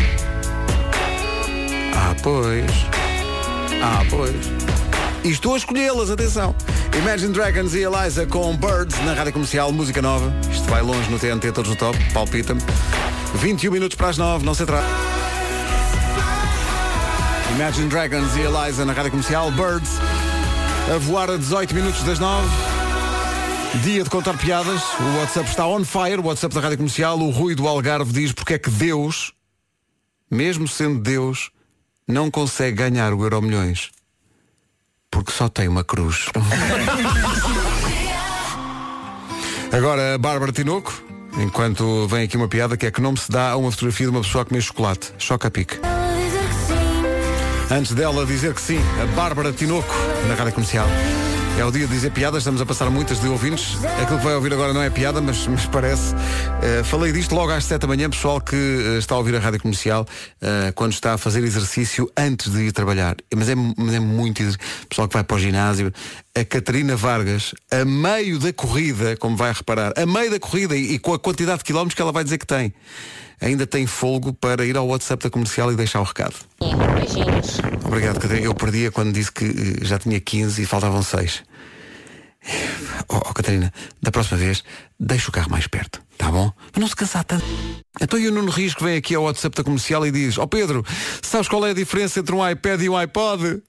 [1.94, 2.70] Ah, pois.
[3.82, 4.85] Ah, pois.
[5.26, 6.54] E estou a escolhê-las, atenção.
[6.96, 10.32] Imagine Dragons e Eliza com Birds na rádio comercial, música nova.
[10.52, 12.60] Isto vai longe no TNT, todos no top, palpita-me.
[13.34, 14.86] 21 minutos para as 9, não se atrasa.
[17.56, 19.90] Imagine Dragons e Eliza na rádio comercial, Birds.
[20.94, 22.48] A voar a 18 minutos das 9.
[23.82, 24.80] Dia de contar piadas.
[25.00, 27.18] O WhatsApp está on fire, o WhatsApp da rádio comercial.
[27.18, 29.32] O Rui do Algarve diz porque é que Deus,
[30.30, 31.50] mesmo sendo Deus,
[32.06, 33.95] não consegue ganhar o Euro Milhões.
[35.16, 36.26] Porque só tem uma cruz.
[39.72, 40.92] Agora a Bárbara Tinoco,
[41.38, 44.04] enquanto vem aqui uma piada que é que não me se dá a uma fotografia
[44.04, 45.14] de uma pessoa a comer chocolate.
[45.16, 45.78] Choca a pique.
[47.70, 49.94] Antes dela dizer que sim, a Bárbara Tinoco,
[50.28, 50.86] na rádio comercial.
[51.58, 53.82] É o dia de dizer piadas, estamos a passar muitas de ouvintes.
[54.02, 56.14] Aquilo que vai ouvir agora não é piada, mas, mas parece.
[56.62, 59.38] Eh, falei disto logo às 7 da manhã, pessoal que eh, está a ouvir a
[59.38, 60.06] rádio comercial
[60.42, 63.16] eh, quando está a fazer exercício antes de ir trabalhar.
[63.34, 64.42] Mas é, é muito
[64.86, 65.90] pessoal que vai para o ginásio.
[66.36, 70.92] A Catarina Vargas, a meio da corrida, como vai reparar, a meio da corrida e,
[70.92, 72.74] e com a quantidade de quilómetros que ela vai dizer que tem,
[73.40, 76.34] ainda tem folgo para ir ao WhatsApp da comercial e deixar o recado.
[76.60, 77.58] Beijinhos.
[77.84, 78.46] Obrigado, Catarina.
[78.46, 81.42] Eu perdia quando disse que eh, já tinha 15 e faltavam 6.
[83.08, 84.62] Oh, oh, Catarina, da próxima vez,
[84.98, 86.52] deixa o carro mais perto, tá bom?
[86.72, 87.44] Mas não se cansar tanto.
[88.00, 90.42] Então e o Nuno Rios que vem aqui ao WhatsApp da comercial e diz, ó
[90.42, 90.84] oh, Pedro,
[91.22, 93.62] sabes qual é a diferença entre um iPad e um iPod?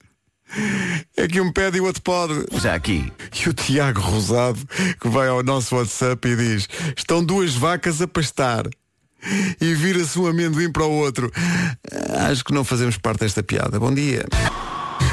[1.16, 2.46] É que um pede e o outro pode.
[2.60, 3.12] Já aqui.
[3.44, 4.58] E o Tiago Rosado,
[5.00, 8.64] que vai ao nosso WhatsApp e diz, estão duas vacas a pastar.
[9.60, 11.30] E vira-se um amendoim para o outro.
[12.30, 13.78] Acho que não fazemos parte desta piada.
[13.78, 14.24] Bom dia.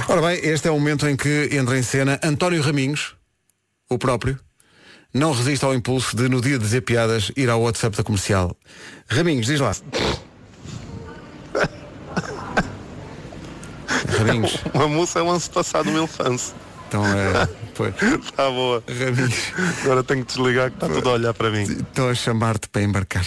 [0.08, 3.16] Ora bem, este é o momento em que entra em cena António Raminhos,
[3.90, 4.40] o próprio,
[5.14, 8.56] não resiste ao impulso de, no dia de dizer piadas, ir ao WhatsApp da comercial.
[9.08, 9.76] Raminhos, diz lá.
[14.18, 14.58] Raminhos.
[14.74, 16.54] Uma moça é um lance passado no elefante.
[16.88, 17.48] Então é.
[17.74, 17.94] Pois.
[18.02, 18.84] Está boa.
[18.88, 19.54] Raminhos.
[19.84, 21.64] Agora tenho que desligar que está tudo a olhar para mim.
[21.64, 23.26] Estou a chamar-te para embarcar.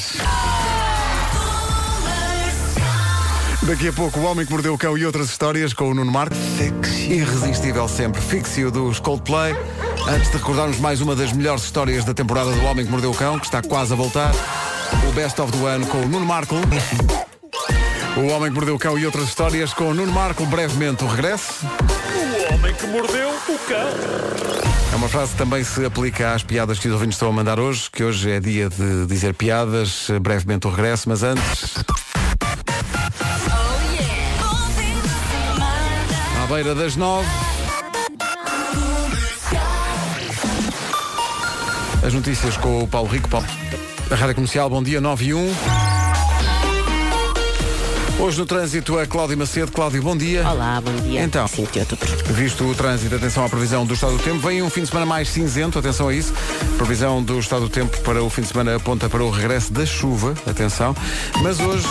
[3.62, 6.11] Daqui a pouco, o Homem que Mordeu o Cão e outras histórias com o Nuno
[6.12, 6.38] Marques.
[7.09, 8.21] Irresistível sempre.
[8.21, 9.55] Fixio dos Coldplay.
[10.09, 13.14] Antes de recordarmos mais uma das melhores histórias da temporada do Homem que Mordeu o
[13.14, 14.33] Cão, que está quase a voltar.
[15.09, 16.55] O Best of do ano com o Nuno Marco.
[18.16, 21.66] O Homem que Mordeu o Cão e outras histórias com Nuno Marco, brevemente o regresso.
[21.66, 24.68] O homem que mordeu o cão.
[24.92, 27.61] É uma frase que também se aplica às piadas que os ouvintes estão a mandar
[27.61, 31.75] hoje, que hoje é dia de dizer piadas, brevemente o regresso, mas antes.
[36.48, 37.28] Beira das nove.
[42.04, 43.28] As notícias com o Paulo Rico.
[43.28, 43.46] Paulo.
[44.11, 45.54] A Rádio Comercial, bom dia, 9 e 1.
[48.18, 49.70] Hoje no trânsito a Cláudio Macedo.
[49.70, 50.48] Cláudio, bom dia.
[50.48, 51.22] Olá, bom dia.
[51.22, 51.46] Então,
[52.30, 54.38] visto o trânsito, atenção à previsão do estado do tempo.
[54.38, 56.32] Vem um fim de semana mais cinzento, atenção a isso.
[56.78, 59.84] Previsão do estado do tempo para o fim de semana aponta para o regresso da
[59.84, 60.96] chuva, atenção.
[61.42, 61.87] Mas hoje.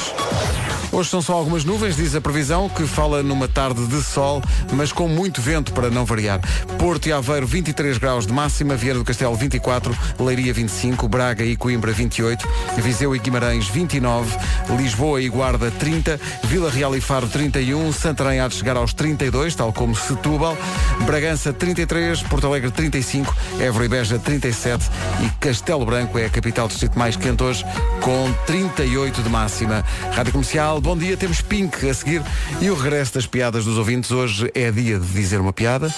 [0.97, 4.41] Hoje são só algumas nuvens, diz a previsão, que fala numa tarde de sol,
[4.73, 6.41] mas com muito vento para não variar.
[6.79, 11.55] Porto e Aveiro 23 graus de máxima, Vieira do Castelo 24, Leiria 25, Braga e
[11.55, 14.35] Coimbra 28, Viseu e Guimarães 29,
[14.75, 19.53] Lisboa e Guarda 30, Vila Real e Faro 31, Santarém há de chegar aos 32,
[19.53, 20.57] tal como Setúbal,
[21.05, 24.89] Bragança 33, Porto Alegre 35, Évora e Beja 37
[25.23, 27.63] e Castelo Branco é a capital do distrito mais quente hoje,
[28.01, 29.85] com 38 de máxima.
[30.11, 32.23] Rádio Comercial, bom dia, temos Pink a seguir
[32.61, 34.09] e o regresso das piadas dos ouvintes.
[34.09, 35.93] Hoje é dia de dizer uma piada.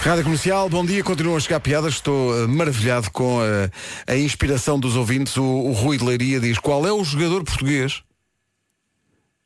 [0.00, 4.80] Rádio Comercial, bom dia, continuam a chegar piadas, estou eh, maravilhado com a, a inspiração
[4.80, 5.36] dos ouvintes.
[5.36, 8.02] O, o Rui de Leiria diz, qual é o jogador português?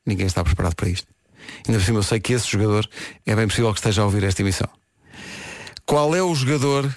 [0.06, 1.08] Ninguém está preparado para isto.
[1.66, 2.88] Ainda por cima eu sei que esse jogador
[3.26, 4.68] é bem possível que esteja a ouvir esta emissão.
[5.84, 6.88] Qual é o jogador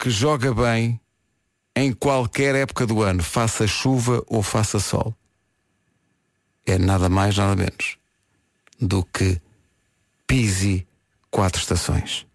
[0.00, 0.98] que joga bem
[1.76, 5.14] em qualquer época do ano, faça chuva ou faça sol?
[6.66, 7.98] É nada mais, nada menos
[8.80, 9.38] do que
[10.26, 10.86] Pisi
[11.30, 12.26] Quatro Estações.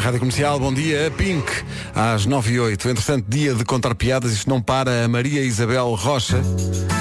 [0.00, 1.10] Rádio Comercial, bom dia.
[1.16, 1.50] Pink,
[1.94, 2.88] às 9 e 8.
[2.88, 4.32] Entretanto, dia de contar piadas.
[4.32, 5.04] Isto não para.
[5.04, 6.40] A Maria Isabel Rocha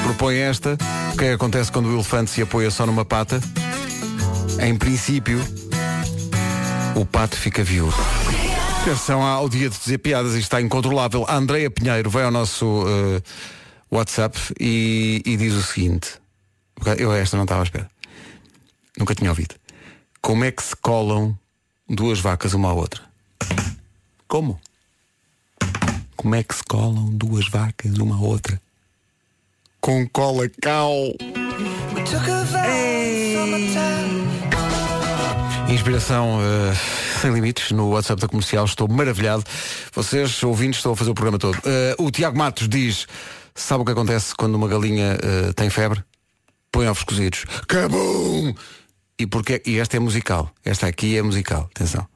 [0.03, 0.75] propõe esta.
[1.13, 3.39] O que é que acontece quando o elefante se apoia só numa pata?
[4.59, 5.39] Em princípio,
[6.97, 7.95] o pato fica viúvo.
[8.81, 10.31] Atenção ao dia de dizer piadas.
[10.31, 11.25] Isto está incontrolável.
[11.27, 13.21] A Andreia Pinheiro vai ao nosso eh,
[13.91, 16.13] WhatsApp e, e diz o seguinte.
[16.97, 17.87] Eu esta não estava à espera.
[18.97, 19.55] Nunca tinha ouvido.
[20.21, 21.37] Como é que se colam
[21.87, 23.01] duas vacas uma à outra?
[24.27, 24.59] Como?
[26.15, 28.59] Como é que se colam duas vacas uma à outra?
[29.79, 31.13] Com cola cal.
[35.69, 36.73] Inspiração eh,
[37.19, 38.63] sem limites no WhatsApp da comercial.
[38.63, 39.43] Estou maravilhado.
[39.93, 41.57] Vocês, ouvintes, estão a fazer o programa todo.
[41.65, 43.05] Eh, o Tiago Matos diz:
[43.53, 46.01] Sabe o que acontece quando uma galinha eh, tem febre?
[46.71, 47.43] Põe ovos cozidos.
[47.67, 48.53] Cabum!
[49.19, 50.49] E, porque, e esta é musical.
[50.63, 51.69] Esta aqui é musical.
[51.75, 52.07] Atenção.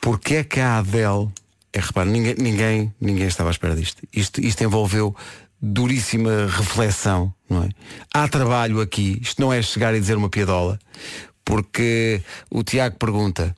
[0.00, 1.30] Porque é que a Adele.
[1.72, 4.02] É, repare, ninguém, ninguém, ninguém estava à espera disto.
[4.12, 5.14] Isto, isto envolveu
[5.62, 7.68] duríssima reflexão, não é?
[8.12, 9.18] Há trabalho aqui.
[9.22, 10.78] Isto não é chegar e dizer uma piadola.
[11.50, 13.56] Porque o Tiago pergunta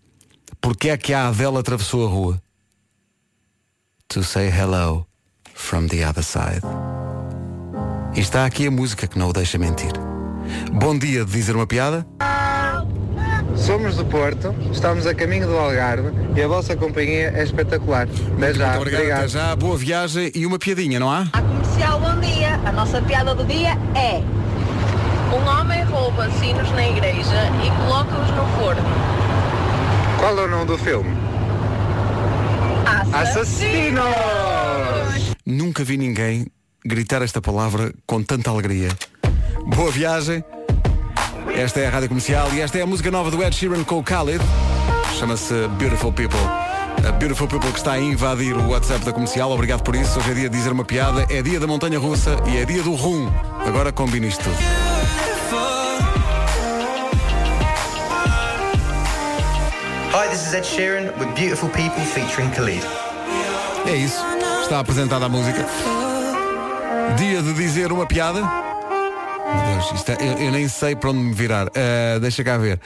[0.63, 2.43] Porquê é que a Adele atravessou a rua?
[4.09, 5.07] To say hello
[5.53, 6.63] from the other side.
[8.15, 9.93] E está aqui a música que não o deixa mentir.
[10.73, 12.07] Bom dia de dizer uma piada.
[13.57, 18.09] Somos do Porto, estamos a caminho do Algarve e a vossa companhia é espetacular.
[18.37, 19.57] Até já, Muito obrigado, até já.
[19.57, 21.27] Boa viagem e uma piadinha, não há?
[21.31, 22.55] Comercial, bom dia.
[22.65, 24.23] A nossa piada do dia é
[25.33, 28.83] um homem rouba sinos na igreja e coloca-os no forno.
[30.19, 31.11] Qual é o nome do filme?
[33.13, 34.03] Assassinos!
[35.45, 36.47] Nunca vi ninguém
[36.85, 38.89] gritar esta palavra com tanta alegria.
[39.75, 40.45] Boa viagem.
[41.55, 43.99] Esta é a Rádio Comercial e esta é a música nova do Ed Sheeran com
[43.99, 44.43] o Khalid.
[45.19, 46.41] Chama-se Beautiful People.
[47.07, 49.51] A Beautiful People que está a invadir o WhatsApp da Comercial.
[49.51, 50.19] Obrigado por isso.
[50.19, 51.27] Hoje é dia de dizer uma piada.
[51.31, 53.29] É dia da Montanha Russa e é dia do rum.
[53.67, 54.92] Agora combina isto tudo.
[60.15, 62.83] Hi, this is Ed Sheeran with Beautiful People featuring Khalid.
[63.87, 64.21] É isso.
[64.63, 65.65] Está apresentada a música.
[67.17, 68.41] Dia de dizer uma piada.
[68.43, 71.69] Meu Deus, é- eu, eu nem sei para onde me virar.
[71.69, 72.79] Ah, deixa cá ver.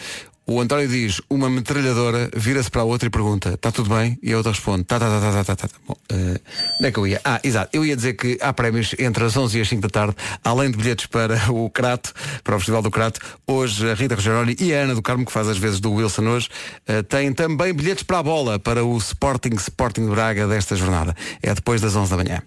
[0.48, 4.16] O António diz, uma metralhadora vira-se para a outra e pergunta, está tudo bem?
[4.22, 5.74] E a outra responde, tá, tá, tá, tá, tá, tá, tá.
[5.88, 6.40] Bom, ah,
[6.76, 7.20] onde é que eu ia?
[7.24, 7.76] Ah, exato.
[7.76, 10.70] Eu ia dizer que há prémios entre as 11 e as 5 da tarde, além
[10.70, 13.18] de bilhetes para o Crato, para o Festival do Crato.
[13.44, 16.22] Hoje a Rita Rogeroni e a Ana do Carmo, que faz as vezes do Wilson
[16.28, 16.48] hoje,
[16.87, 21.12] ah, têm também bilhetes para a bola, para o Sporting Sporting Braga desta jornada.
[21.42, 22.40] É depois das 11 da manhã.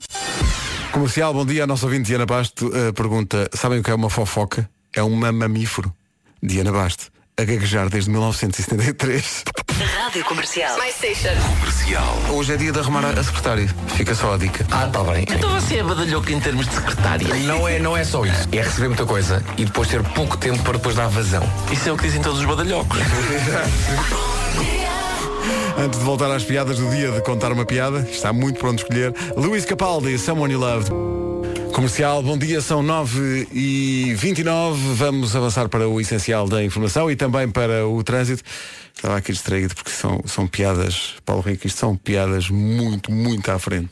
[0.93, 1.65] Comercial, bom dia.
[1.65, 4.69] A nossa ouvinte Diana Basto eh, pergunta, sabem o que é uma fofoca?
[4.93, 5.93] É um mamífero.
[6.41, 9.43] Diana Basto, a gaguejar desde 1973.
[10.01, 10.77] Rádio Comercial.
[10.77, 11.29] My station.
[12.33, 13.67] Hoje é dia de arrumar a a secretária.
[13.95, 14.65] Fica só a dica.
[14.69, 15.23] Ah, tá bem.
[15.29, 17.33] Então você é badalhoco em termos de secretária.
[17.45, 18.47] Não é, não é só isso.
[18.51, 21.43] É receber muita coisa e depois ter pouco tempo para depois dar vazão.
[21.71, 22.99] Isso é o que dizem todos os badalhocos.
[25.77, 29.13] Antes de voltar às piadas do dia de contar uma piada, está muito pronto escolher.
[29.37, 31.28] Luís Capaldi, Someone You Loved.
[31.73, 37.15] Comercial, bom dia, são 9 e 29 Vamos avançar para o essencial da informação e
[37.15, 38.43] também para o trânsito.
[38.95, 43.57] Estava aqui distraído porque são, são piadas, Paulo Rico, isto são piadas muito, muito à
[43.57, 43.89] frente.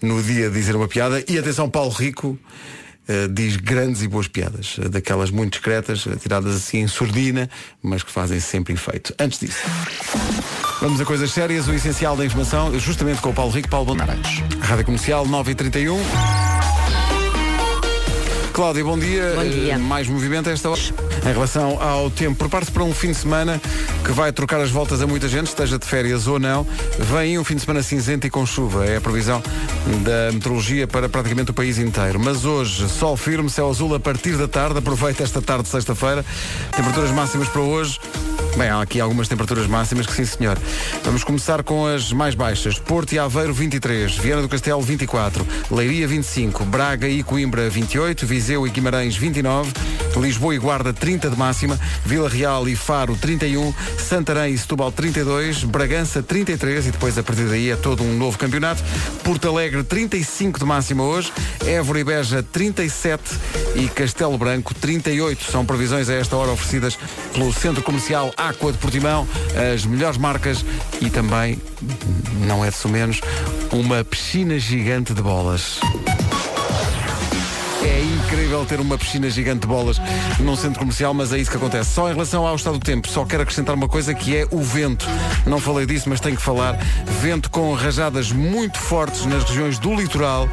[0.00, 1.22] No dia de dizer uma piada.
[1.28, 2.38] E atenção, Paulo Rico
[3.08, 7.48] eh, diz grandes e boas piadas, eh, daquelas muito discretas, eh, tiradas assim em surdina,
[7.80, 9.14] mas que fazem sempre efeito.
[9.18, 9.62] Antes disso.
[10.80, 14.42] Vamos a coisas sérias, o essencial da informação, justamente com o Paulo Rico, Paulo Bonarães.
[14.60, 16.65] Rádio Comercial 9 e 31
[18.56, 19.34] Cláudia, bom dia.
[19.36, 19.74] Bom dia.
[19.74, 20.80] Eh, Mais movimento a esta hora.
[21.26, 23.60] Em relação ao tempo, prepare-se para um fim de semana
[24.02, 26.66] que vai trocar as voltas a muita gente, esteja de férias ou não.
[26.98, 28.86] Vem um fim de semana cinzento e com chuva.
[28.86, 29.42] É a previsão
[30.02, 32.18] da meteorologia para praticamente o país inteiro.
[32.18, 34.78] Mas hoje, sol firme, céu azul a partir da tarde.
[34.78, 36.24] Aproveita esta tarde de sexta-feira.
[36.74, 38.00] Temperaturas máximas para hoje.
[38.56, 40.58] Bem, há aqui algumas temperaturas máximas que sim, senhor.
[41.04, 42.78] Vamos começar com as mais baixas.
[42.78, 44.16] Porto e Aveiro, 23.
[44.16, 45.46] Viana do Castelo, 24.
[45.70, 46.64] Leiria, 25.
[46.64, 48.26] Braga e Coimbra, 28.
[48.26, 49.72] Viseu e Guimarães, 29.
[50.20, 51.78] Lisboa e Guarda, 30 de máxima.
[52.04, 53.72] Vila Real e Faro, 31.
[53.98, 55.64] Santarém e Setúbal, 32.
[55.64, 56.86] Bragança, 33.
[56.86, 58.82] E depois, a partir daí, é todo um novo campeonato.
[59.22, 61.32] Porto Alegre, 35 de máxima hoje.
[61.66, 63.22] Évora e Beja, 37.
[63.74, 65.50] E Castelo Branco, 38.
[65.50, 66.98] São previsões a esta hora oferecidas
[67.32, 69.26] pelo Centro Comercial Aqua de Portimão.
[69.74, 70.64] As melhores marcas
[71.00, 71.60] e também,
[72.46, 73.20] não é de menos,
[73.72, 75.80] uma piscina gigante de bolas.
[77.86, 80.00] É incrível ter uma piscina gigante de bolas
[80.40, 81.90] num centro comercial, mas é isso que acontece.
[81.90, 84.60] Só em relação ao estado do tempo, só quero acrescentar uma coisa que é o
[84.60, 85.06] vento.
[85.46, 86.76] Não falei disso, mas tenho que falar.
[87.22, 90.48] Vento com rajadas muito fortes nas regiões do litoral.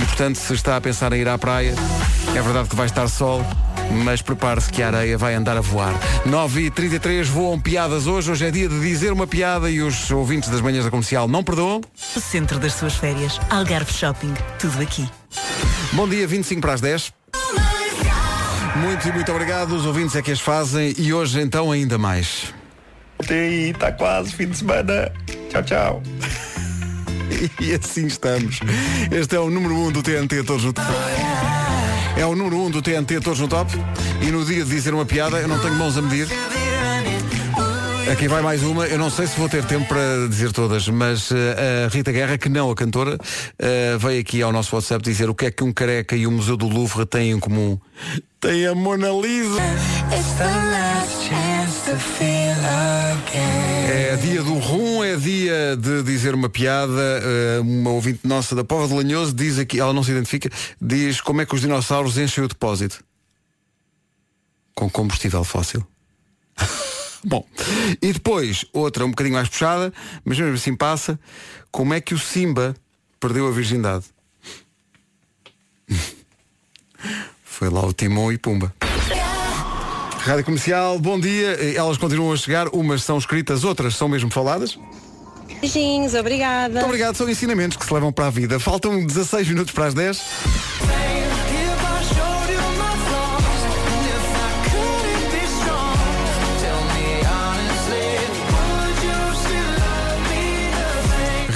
[0.00, 1.74] E portanto, se está a pensar em ir à praia,
[2.34, 3.44] é verdade que vai estar sol.
[4.02, 5.92] Mas prepare-se que a areia vai andar a voar.
[6.26, 8.30] 9h33 voam piadas hoje.
[8.30, 11.44] Hoje é dia de dizer uma piada e os ouvintes das manhãs da comercial não
[11.44, 11.82] perdoam.
[12.16, 13.38] O centro das suas férias.
[13.50, 14.32] Algarve Shopping.
[14.58, 15.06] Tudo aqui.
[15.96, 17.10] Bom dia, 25 para as 10.
[18.76, 19.74] Muito e muito obrigado.
[19.74, 22.52] Os ouvintes é que as fazem e hoje então ainda mais.
[23.30, 25.10] E aí, está quase fim de semana.
[25.50, 26.02] Tchau, tchau.
[27.60, 28.60] E assim estamos.
[29.10, 30.88] Este é o número 1 um do TNT Todos no Top.
[32.16, 33.70] É o número 1 um do TNT Todos no Top.
[34.22, 36.28] E no dia de dizer uma piada, eu não tenho mãos a medir.
[38.10, 38.86] Aqui vai mais uma.
[38.86, 42.38] Eu não sei se vou ter tempo para dizer todas, mas eh, a Rita Guerra,
[42.38, 43.18] que não a cantora,
[43.58, 46.30] eh, veio aqui ao nosso WhatsApp dizer o que é que um careca e o
[46.30, 47.76] Museu do Louvre têm em comum.
[48.40, 49.60] Tem a Mona Lisa.
[53.88, 57.20] É dia do rum, é dia de dizer uma piada.
[57.24, 60.48] Eh, uma ouvinte nossa da Pova de Lanhoso diz aqui, ela não se identifica,
[60.80, 63.02] diz como é que os dinossauros enchem o depósito.
[64.76, 65.84] Com combustível fóssil.
[67.24, 67.44] Bom,
[68.02, 69.92] e depois, outra um bocadinho mais puxada,
[70.24, 71.18] mas mesmo assim passa,
[71.70, 72.74] como é que o Simba
[73.18, 74.04] perdeu a virgindade?
[77.44, 78.74] Foi lá o Timão e Pumba.
[80.18, 81.52] Rádio Comercial, bom dia.
[81.76, 84.76] Elas continuam a chegar, umas são escritas, outras são mesmo faladas.
[85.60, 86.74] Beijinhos, obrigada.
[86.74, 88.58] Muito obrigado, são ensinamentos que se levam para a vida.
[88.58, 90.22] Faltam 16 minutos para as 10.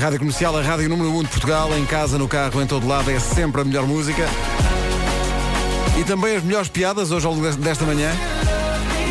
[0.00, 3.10] Rádio Comercial, a rádio número 1 de Portugal, em casa, no carro, em todo lado,
[3.10, 4.24] é sempre a melhor música.
[5.98, 8.10] E também as melhores piadas, hoje ao longo desta- manhã.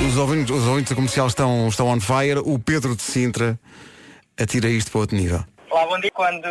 [0.10, 2.39] Os ouvintes, os ouvintes da comercial estão, estão on fire.
[2.43, 3.60] O Pedro de Sintra
[4.39, 5.43] atira isto para outro nível.
[5.71, 6.47] Lá bom dia, quando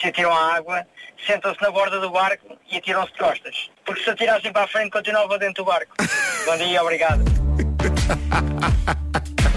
[0.00, 0.84] se atiram à água,
[1.26, 3.70] sentam-se na borda do barco e atiram-se de costas.
[3.84, 5.92] Porque se atirassem para a frente, continuava dentro do barco.
[6.46, 7.24] bom dia, obrigado.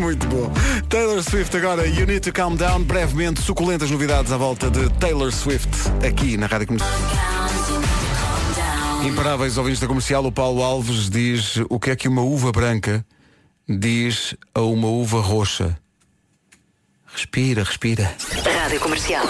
[0.00, 0.50] Muito bom.
[0.88, 2.84] Taylor Swift agora, You Need to Calm Down.
[2.84, 5.68] Brevemente, suculentas novidades à volta de Taylor Swift
[6.06, 6.90] aqui na Rádio Comercial.
[9.04, 13.04] Imparáveis ouvintes da comercial, o Paulo Alves diz o que é que uma uva branca
[13.68, 15.78] diz a uma uva roxa.
[17.06, 18.16] Respira, respira.
[18.62, 19.26] Rádio Comercial.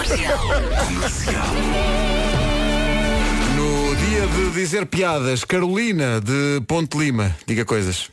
[3.57, 8.09] No dia de dizer piadas, Carolina de Ponte Lima, diga coisas.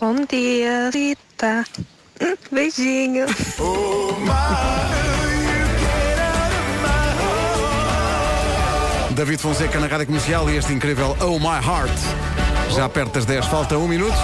[0.00, 0.90] Bom dia,
[1.44, 3.26] Hum, Beijinho.
[9.10, 11.92] David Fonseca na Rádio Comercial e este incrível Oh My Heart.
[12.74, 14.16] Já perto das 10, falta um minuto.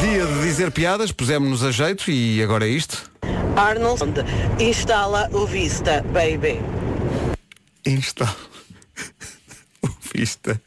[0.00, 3.10] Dia de dizer piadas, pusemos-nos a jeito e agora é isto.
[3.54, 4.24] Arnold,
[4.58, 6.58] instala o Vista, baby.
[7.84, 8.34] Instala
[9.84, 10.58] o Vista,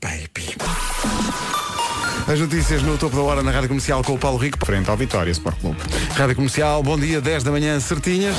[0.00, 0.56] baby.
[2.28, 4.58] As notícias no topo da hora na Rádio Comercial com o Paulo Rico.
[4.66, 5.78] Frente ao Vitória Sport Clube.
[6.14, 8.36] Rádio Comercial, bom dia, 10 da manhã, certinhas.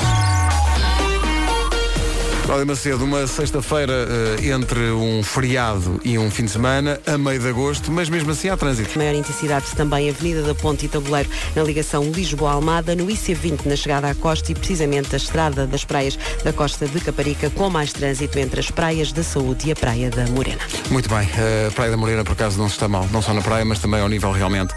[2.50, 3.94] Cláudia Macedo, uma sexta-feira
[4.40, 8.32] eh, entre um feriado e um fim de semana, a meio de agosto, mas mesmo
[8.32, 8.98] assim há trânsito.
[8.98, 14.10] Maior intensidade também Avenida da Ponte e Tabuleiro na ligação Lisboa-Almada, no IC20 na chegada
[14.10, 18.40] à costa e precisamente a estrada das praias da costa de Caparica com mais trânsito
[18.40, 20.58] entre as praias da Saúde e a Praia da Morena.
[20.90, 21.30] Muito bem,
[21.68, 23.78] a Praia da Moreira por acaso não se está mal, não só na praia, mas
[23.78, 24.74] também ao nível realmente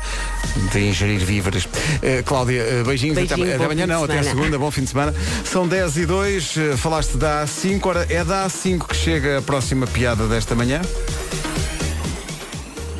[0.71, 1.67] de ingerir víveres.
[2.03, 4.91] Eh, Cláudia, eh, beijinhos, Beijinho, até, até amanhã não, até a segunda, bom fim de
[4.91, 5.15] semana.
[5.45, 9.43] São 10 e 2, eh, falaste da A5, ora é da A5 que chega a
[9.43, 10.81] próxima piada desta manhã.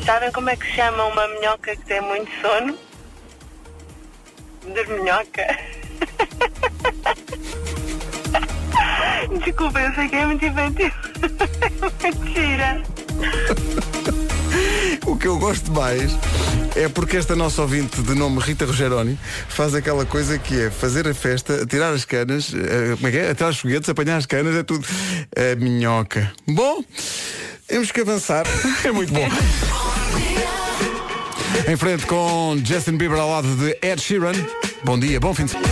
[0.05, 2.77] Sabem como é que se chama uma minhoca que tem muito sono?
[4.73, 5.59] Dorminhoca.
[9.43, 10.91] Desculpa, eu sei que é muito infantil.
[12.01, 12.81] Mentira.
[15.05, 16.11] O que eu gosto mais
[16.75, 19.17] é porque esta nossa ouvinte de nome Rita Rogeroni
[19.47, 23.17] faz aquela coisa que é fazer a festa, tirar as canas, eh, como é que
[23.17, 23.29] é?
[23.29, 24.85] Atirar os foguetes, apanhar as canas, é tudo
[25.35, 26.31] a minhoca.
[26.47, 26.83] Bom,
[27.67, 28.45] temos que avançar.
[28.83, 29.27] É muito bom.
[31.67, 34.33] Em frente com Justin Bieber ao lado de Ed Sheeran.
[34.83, 35.69] Bom dia, bom fim de semana.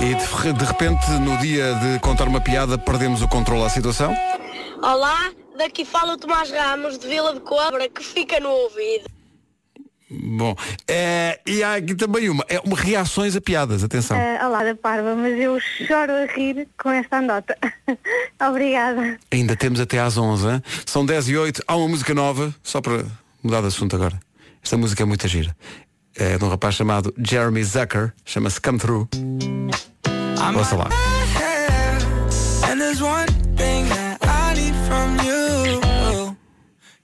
[0.00, 4.14] E de, de repente, no dia de contar uma piada, perdemos o controle da situação.
[4.82, 9.10] Olá, daqui fala o Tomás Ramos de Vila de Cobra que fica no ouvido.
[10.14, 10.54] Bom,
[10.86, 14.16] eh, e há aqui também uma, é uma reações a piadas, atenção.
[14.16, 17.56] Ah, olá da Parva, mas eu choro a rir com esta andota.
[18.46, 19.18] Obrigada.
[19.30, 20.62] Ainda temos até às 11, hein?
[20.84, 23.06] são 10 e 8, há uma música nova, só para
[23.42, 24.20] mudar de assunto agora.
[24.62, 25.56] Esta música é muito gira.
[26.14, 29.08] É de um rapaz chamado Jeremy Zucker, chama-se Come Through.
[30.54, 30.88] Ouça lá.
[34.92, 36.36] From you.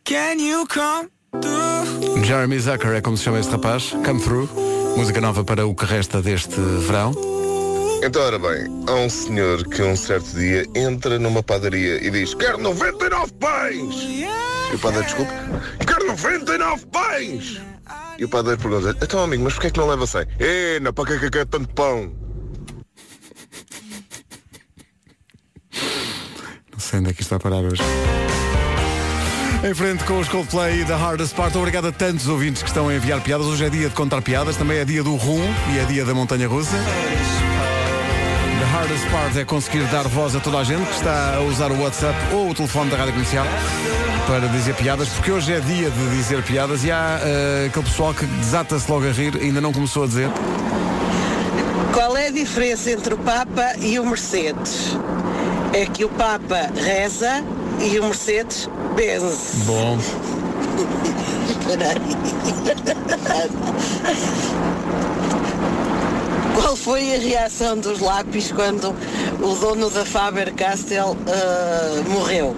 [0.04, 1.08] Can you come
[1.40, 2.22] through?
[2.24, 4.48] Jeremy Zucker é como se chama este rapaz, Come Through,
[4.96, 7.12] música nova para o que resta deste verão.
[8.02, 12.34] Então, ora bem, há um senhor que um certo dia entra numa padaria e diz
[12.34, 13.94] Quero 99 pães!
[14.70, 15.32] E o padeiro, desculpe,
[15.84, 17.60] Quero 99 pães!
[18.18, 20.26] E o padeiro pergunta Então, amigo, mas porquê é que não leva 100?
[20.38, 22.27] É, não, para que é que quer tanto pão?
[26.78, 27.82] Não sei onde é que isto vai parar hoje.
[29.68, 32.88] Em frente com os Coldplay e da Hardest Part, obrigado a tantos ouvintes que estão
[32.88, 33.48] a enviar piadas.
[33.48, 35.42] Hoje é dia de contar piadas, também é dia do rum
[35.74, 36.76] e é dia da montanha russa.
[38.60, 41.72] The hardest part é conseguir dar voz a toda a gente que está a usar
[41.72, 43.46] o WhatsApp ou o telefone da Rádio Comercial
[44.28, 48.14] para dizer piadas, porque hoje é dia de dizer piadas e há eh, aquele pessoal
[48.14, 50.30] que desata-se logo a rir, ainda não começou a dizer.
[51.92, 54.96] Qual é a diferença entre o Papa e o Mercedes?
[55.72, 57.44] É que o Papa reza
[57.80, 59.56] e o Mercedes benze.
[59.64, 59.98] Bom.
[66.54, 68.94] Qual foi a reação dos lápis quando
[69.40, 72.54] o dono da Faber-Castell ah, morreu?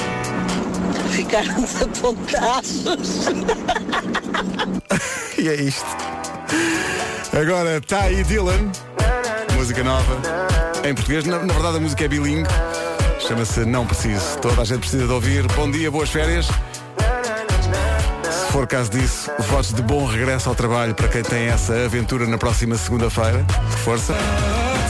[1.10, 2.84] Ficaram desapontados.
[5.36, 5.84] e é isto.
[7.38, 8.70] Agora está aí Dylan,
[9.54, 10.16] música nova.
[10.84, 12.48] Em português, na, na verdade a música é bilingue.
[13.30, 14.38] Chama-se Não Preciso.
[14.38, 15.46] Toda a gente precisa de ouvir.
[15.52, 16.46] Bom dia, boas férias.
[16.46, 22.26] Se for caso disso, votos de bom regresso ao trabalho para quem tem essa aventura
[22.26, 23.46] na próxima segunda-feira.
[23.84, 24.16] Força.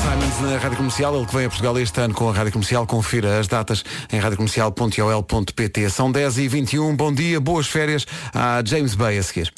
[0.00, 2.86] Simons na Rádio Comercial, ele que vem a Portugal este ano com a Rádio Comercial,
[2.86, 5.90] confira as datas em radiocomercial.ol.pt.
[5.90, 9.52] São 10 e 21 bom dia, boas férias a James Bay a seguir.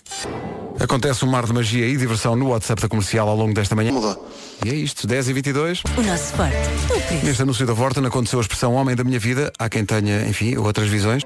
[0.80, 3.93] Acontece um mar de magia e diversão no WhatsApp da Comercial ao longo desta manhã.
[4.64, 6.57] E é isto, 10 e 22 O nosso forte.
[6.86, 7.24] O preço.
[7.26, 9.53] Neste anúncio da Vorten aconteceu a expressão homem da minha vida.
[9.59, 11.22] Há quem tenha, enfim, outras visões.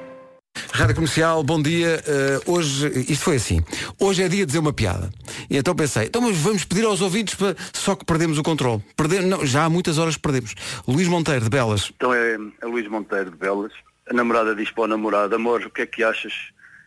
[0.72, 2.02] Rádio Comercial, bom dia.
[2.06, 3.60] Eh, hoje, isto foi assim.
[3.98, 5.10] Hoje é dia de dizer uma piada.
[5.50, 7.56] E então pensei, então mas vamos pedir aos ouvintes para.
[7.72, 8.82] Só que perdemos o controle.
[8.96, 10.54] Perder, não, já há muitas horas que perdemos.
[10.86, 11.92] Luís Monteiro, de Belas.
[11.94, 13.72] Então é, é Luís Monteiro de Belas.
[14.08, 16.32] A namorada diz para o namorado, amor, o que é que achas?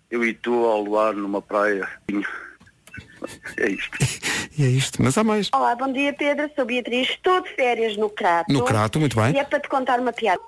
[0.09, 1.88] Eu e tu ao luar numa praia.
[3.57, 3.97] É isto.
[4.57, 5.49] E é isto, mas há mais.
[5.53, 8.51] Olá, bom dia Pedro, sou Beatriz, estou de férias no Crato.
[8.51, 9.36] No Crato, muito bem.
[9.36, 10.41] E é para te contar uma piada.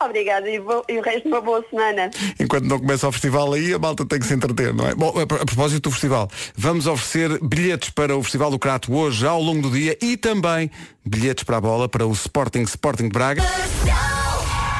[0.00, 2.08] Obrigada e, vou, e, o resto de uma boa semana.
[2.38, 4.94] Enquanto não começa o festival aí, a malta tem que se entreter, não é?
[4.94, 9.26] Bom, a, a propósito do festival, vamos oferecer bilhetes para o Festival do Crato hoje,
[9.26, 10.70] ao longo do dia, e também
[11.04, 13.42] bilhetes para a bola, para o Sporting Sporting Braga.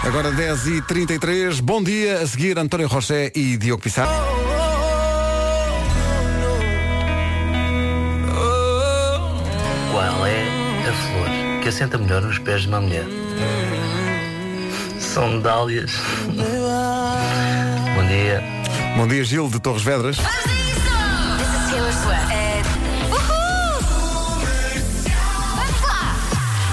[0.04, 4.06] Agora 10h33, bom dia, a seguir António Rosé e Diogo Pissar.
[9.90, 10.42] Qual é
[10.88, 13.04] a flor que assenta melhor nos pés de uma mulher?
[15.14, 15.92] São dálias.
[17.94, 18.44] Bom dia.
[18.94, 20.18] Bom dia, Gil de Torres Vedras.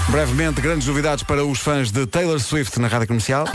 [0.08, 3.46] Brevemente, grandes novidades para os fãs de Taylor Swift na rádio comercial.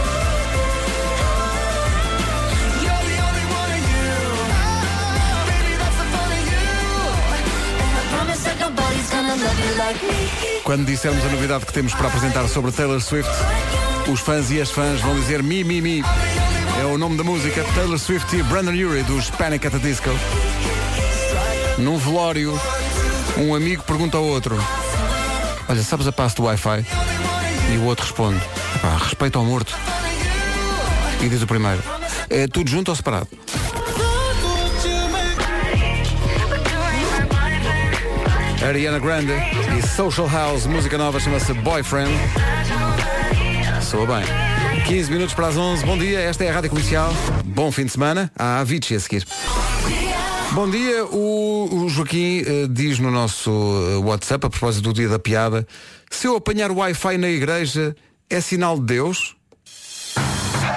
[10.63, 13.31] Quando dissermos a novidade que temos para apresentar sobre Taylor Swift,
[14.11, 16.03] os fãs e as fãs vão dizer Mi Mi Mi.
[16.81, 20.09] É o nome da música Taylor Swift e Brandon Urie dos Panic at the Disco.
[21.77, 22.59] Num velório,
[23.37, 24.57] um amigo pergunta ao outro:
[25.69, 26.85] Olha, sabes a passo do Wi-Fi?
[27.73, 28.41] E o outro responde:
[28.75, 29.73] "Epá, respeito ao morto.
[31.21, 31.81] E diz o primeiro:
[32.29, 33.27] É tudo junto ou separado?
[38.67, 39.33] Ariana Grande
[39.77, 42.11] e Social House, música nova chama-se Boyfriend.
[43.91, 44.23] Soa bem.
[44.87, 45.85] 15 minutos para as 11.
[45.85, 47.11] Bom dia, esta é a Rádio Comercial.
[47.43, 48.31] Bom fim de semana.
[48.39, 49.27] Há Avicii a seguir.
[50.53, 55.09] Bom dia, o, o Joaquim eh, diz no nosso eh, WhatsApp, a propósito do dia
[55.09, 55.67] da piada,
[56.09, 57.93] se eu apanhar o Wi-Fi na igreja,
[58.29, 59.35] é sinal de Deus?
[60.15, 60.71] A.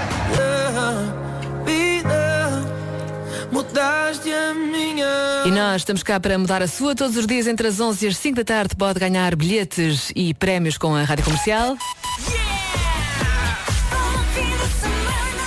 [5.47, 8.09] E nós estamos cá para mudar a sua todos os dias entre as 11 e
[8.09, 8.75] as 5 da tarde.
[8.75, 11.77] Pode ganhar bilhetes e prémios com a Rádio Comercial.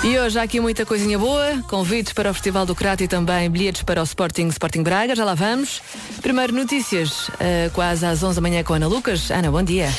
[0.07, 3.49] E hoje há aqui muita coisinha boa, convites para o Festival do Crato e também
[3.49, 5.81] bilhetes para o Sporting Sporting Braga, já lá vamos.
[6.21, 9.29] Primeiro notícias, eh, quase às 11 da manhã com a Ana Lucas.
[9.29, 9.89] Ana, bom dia.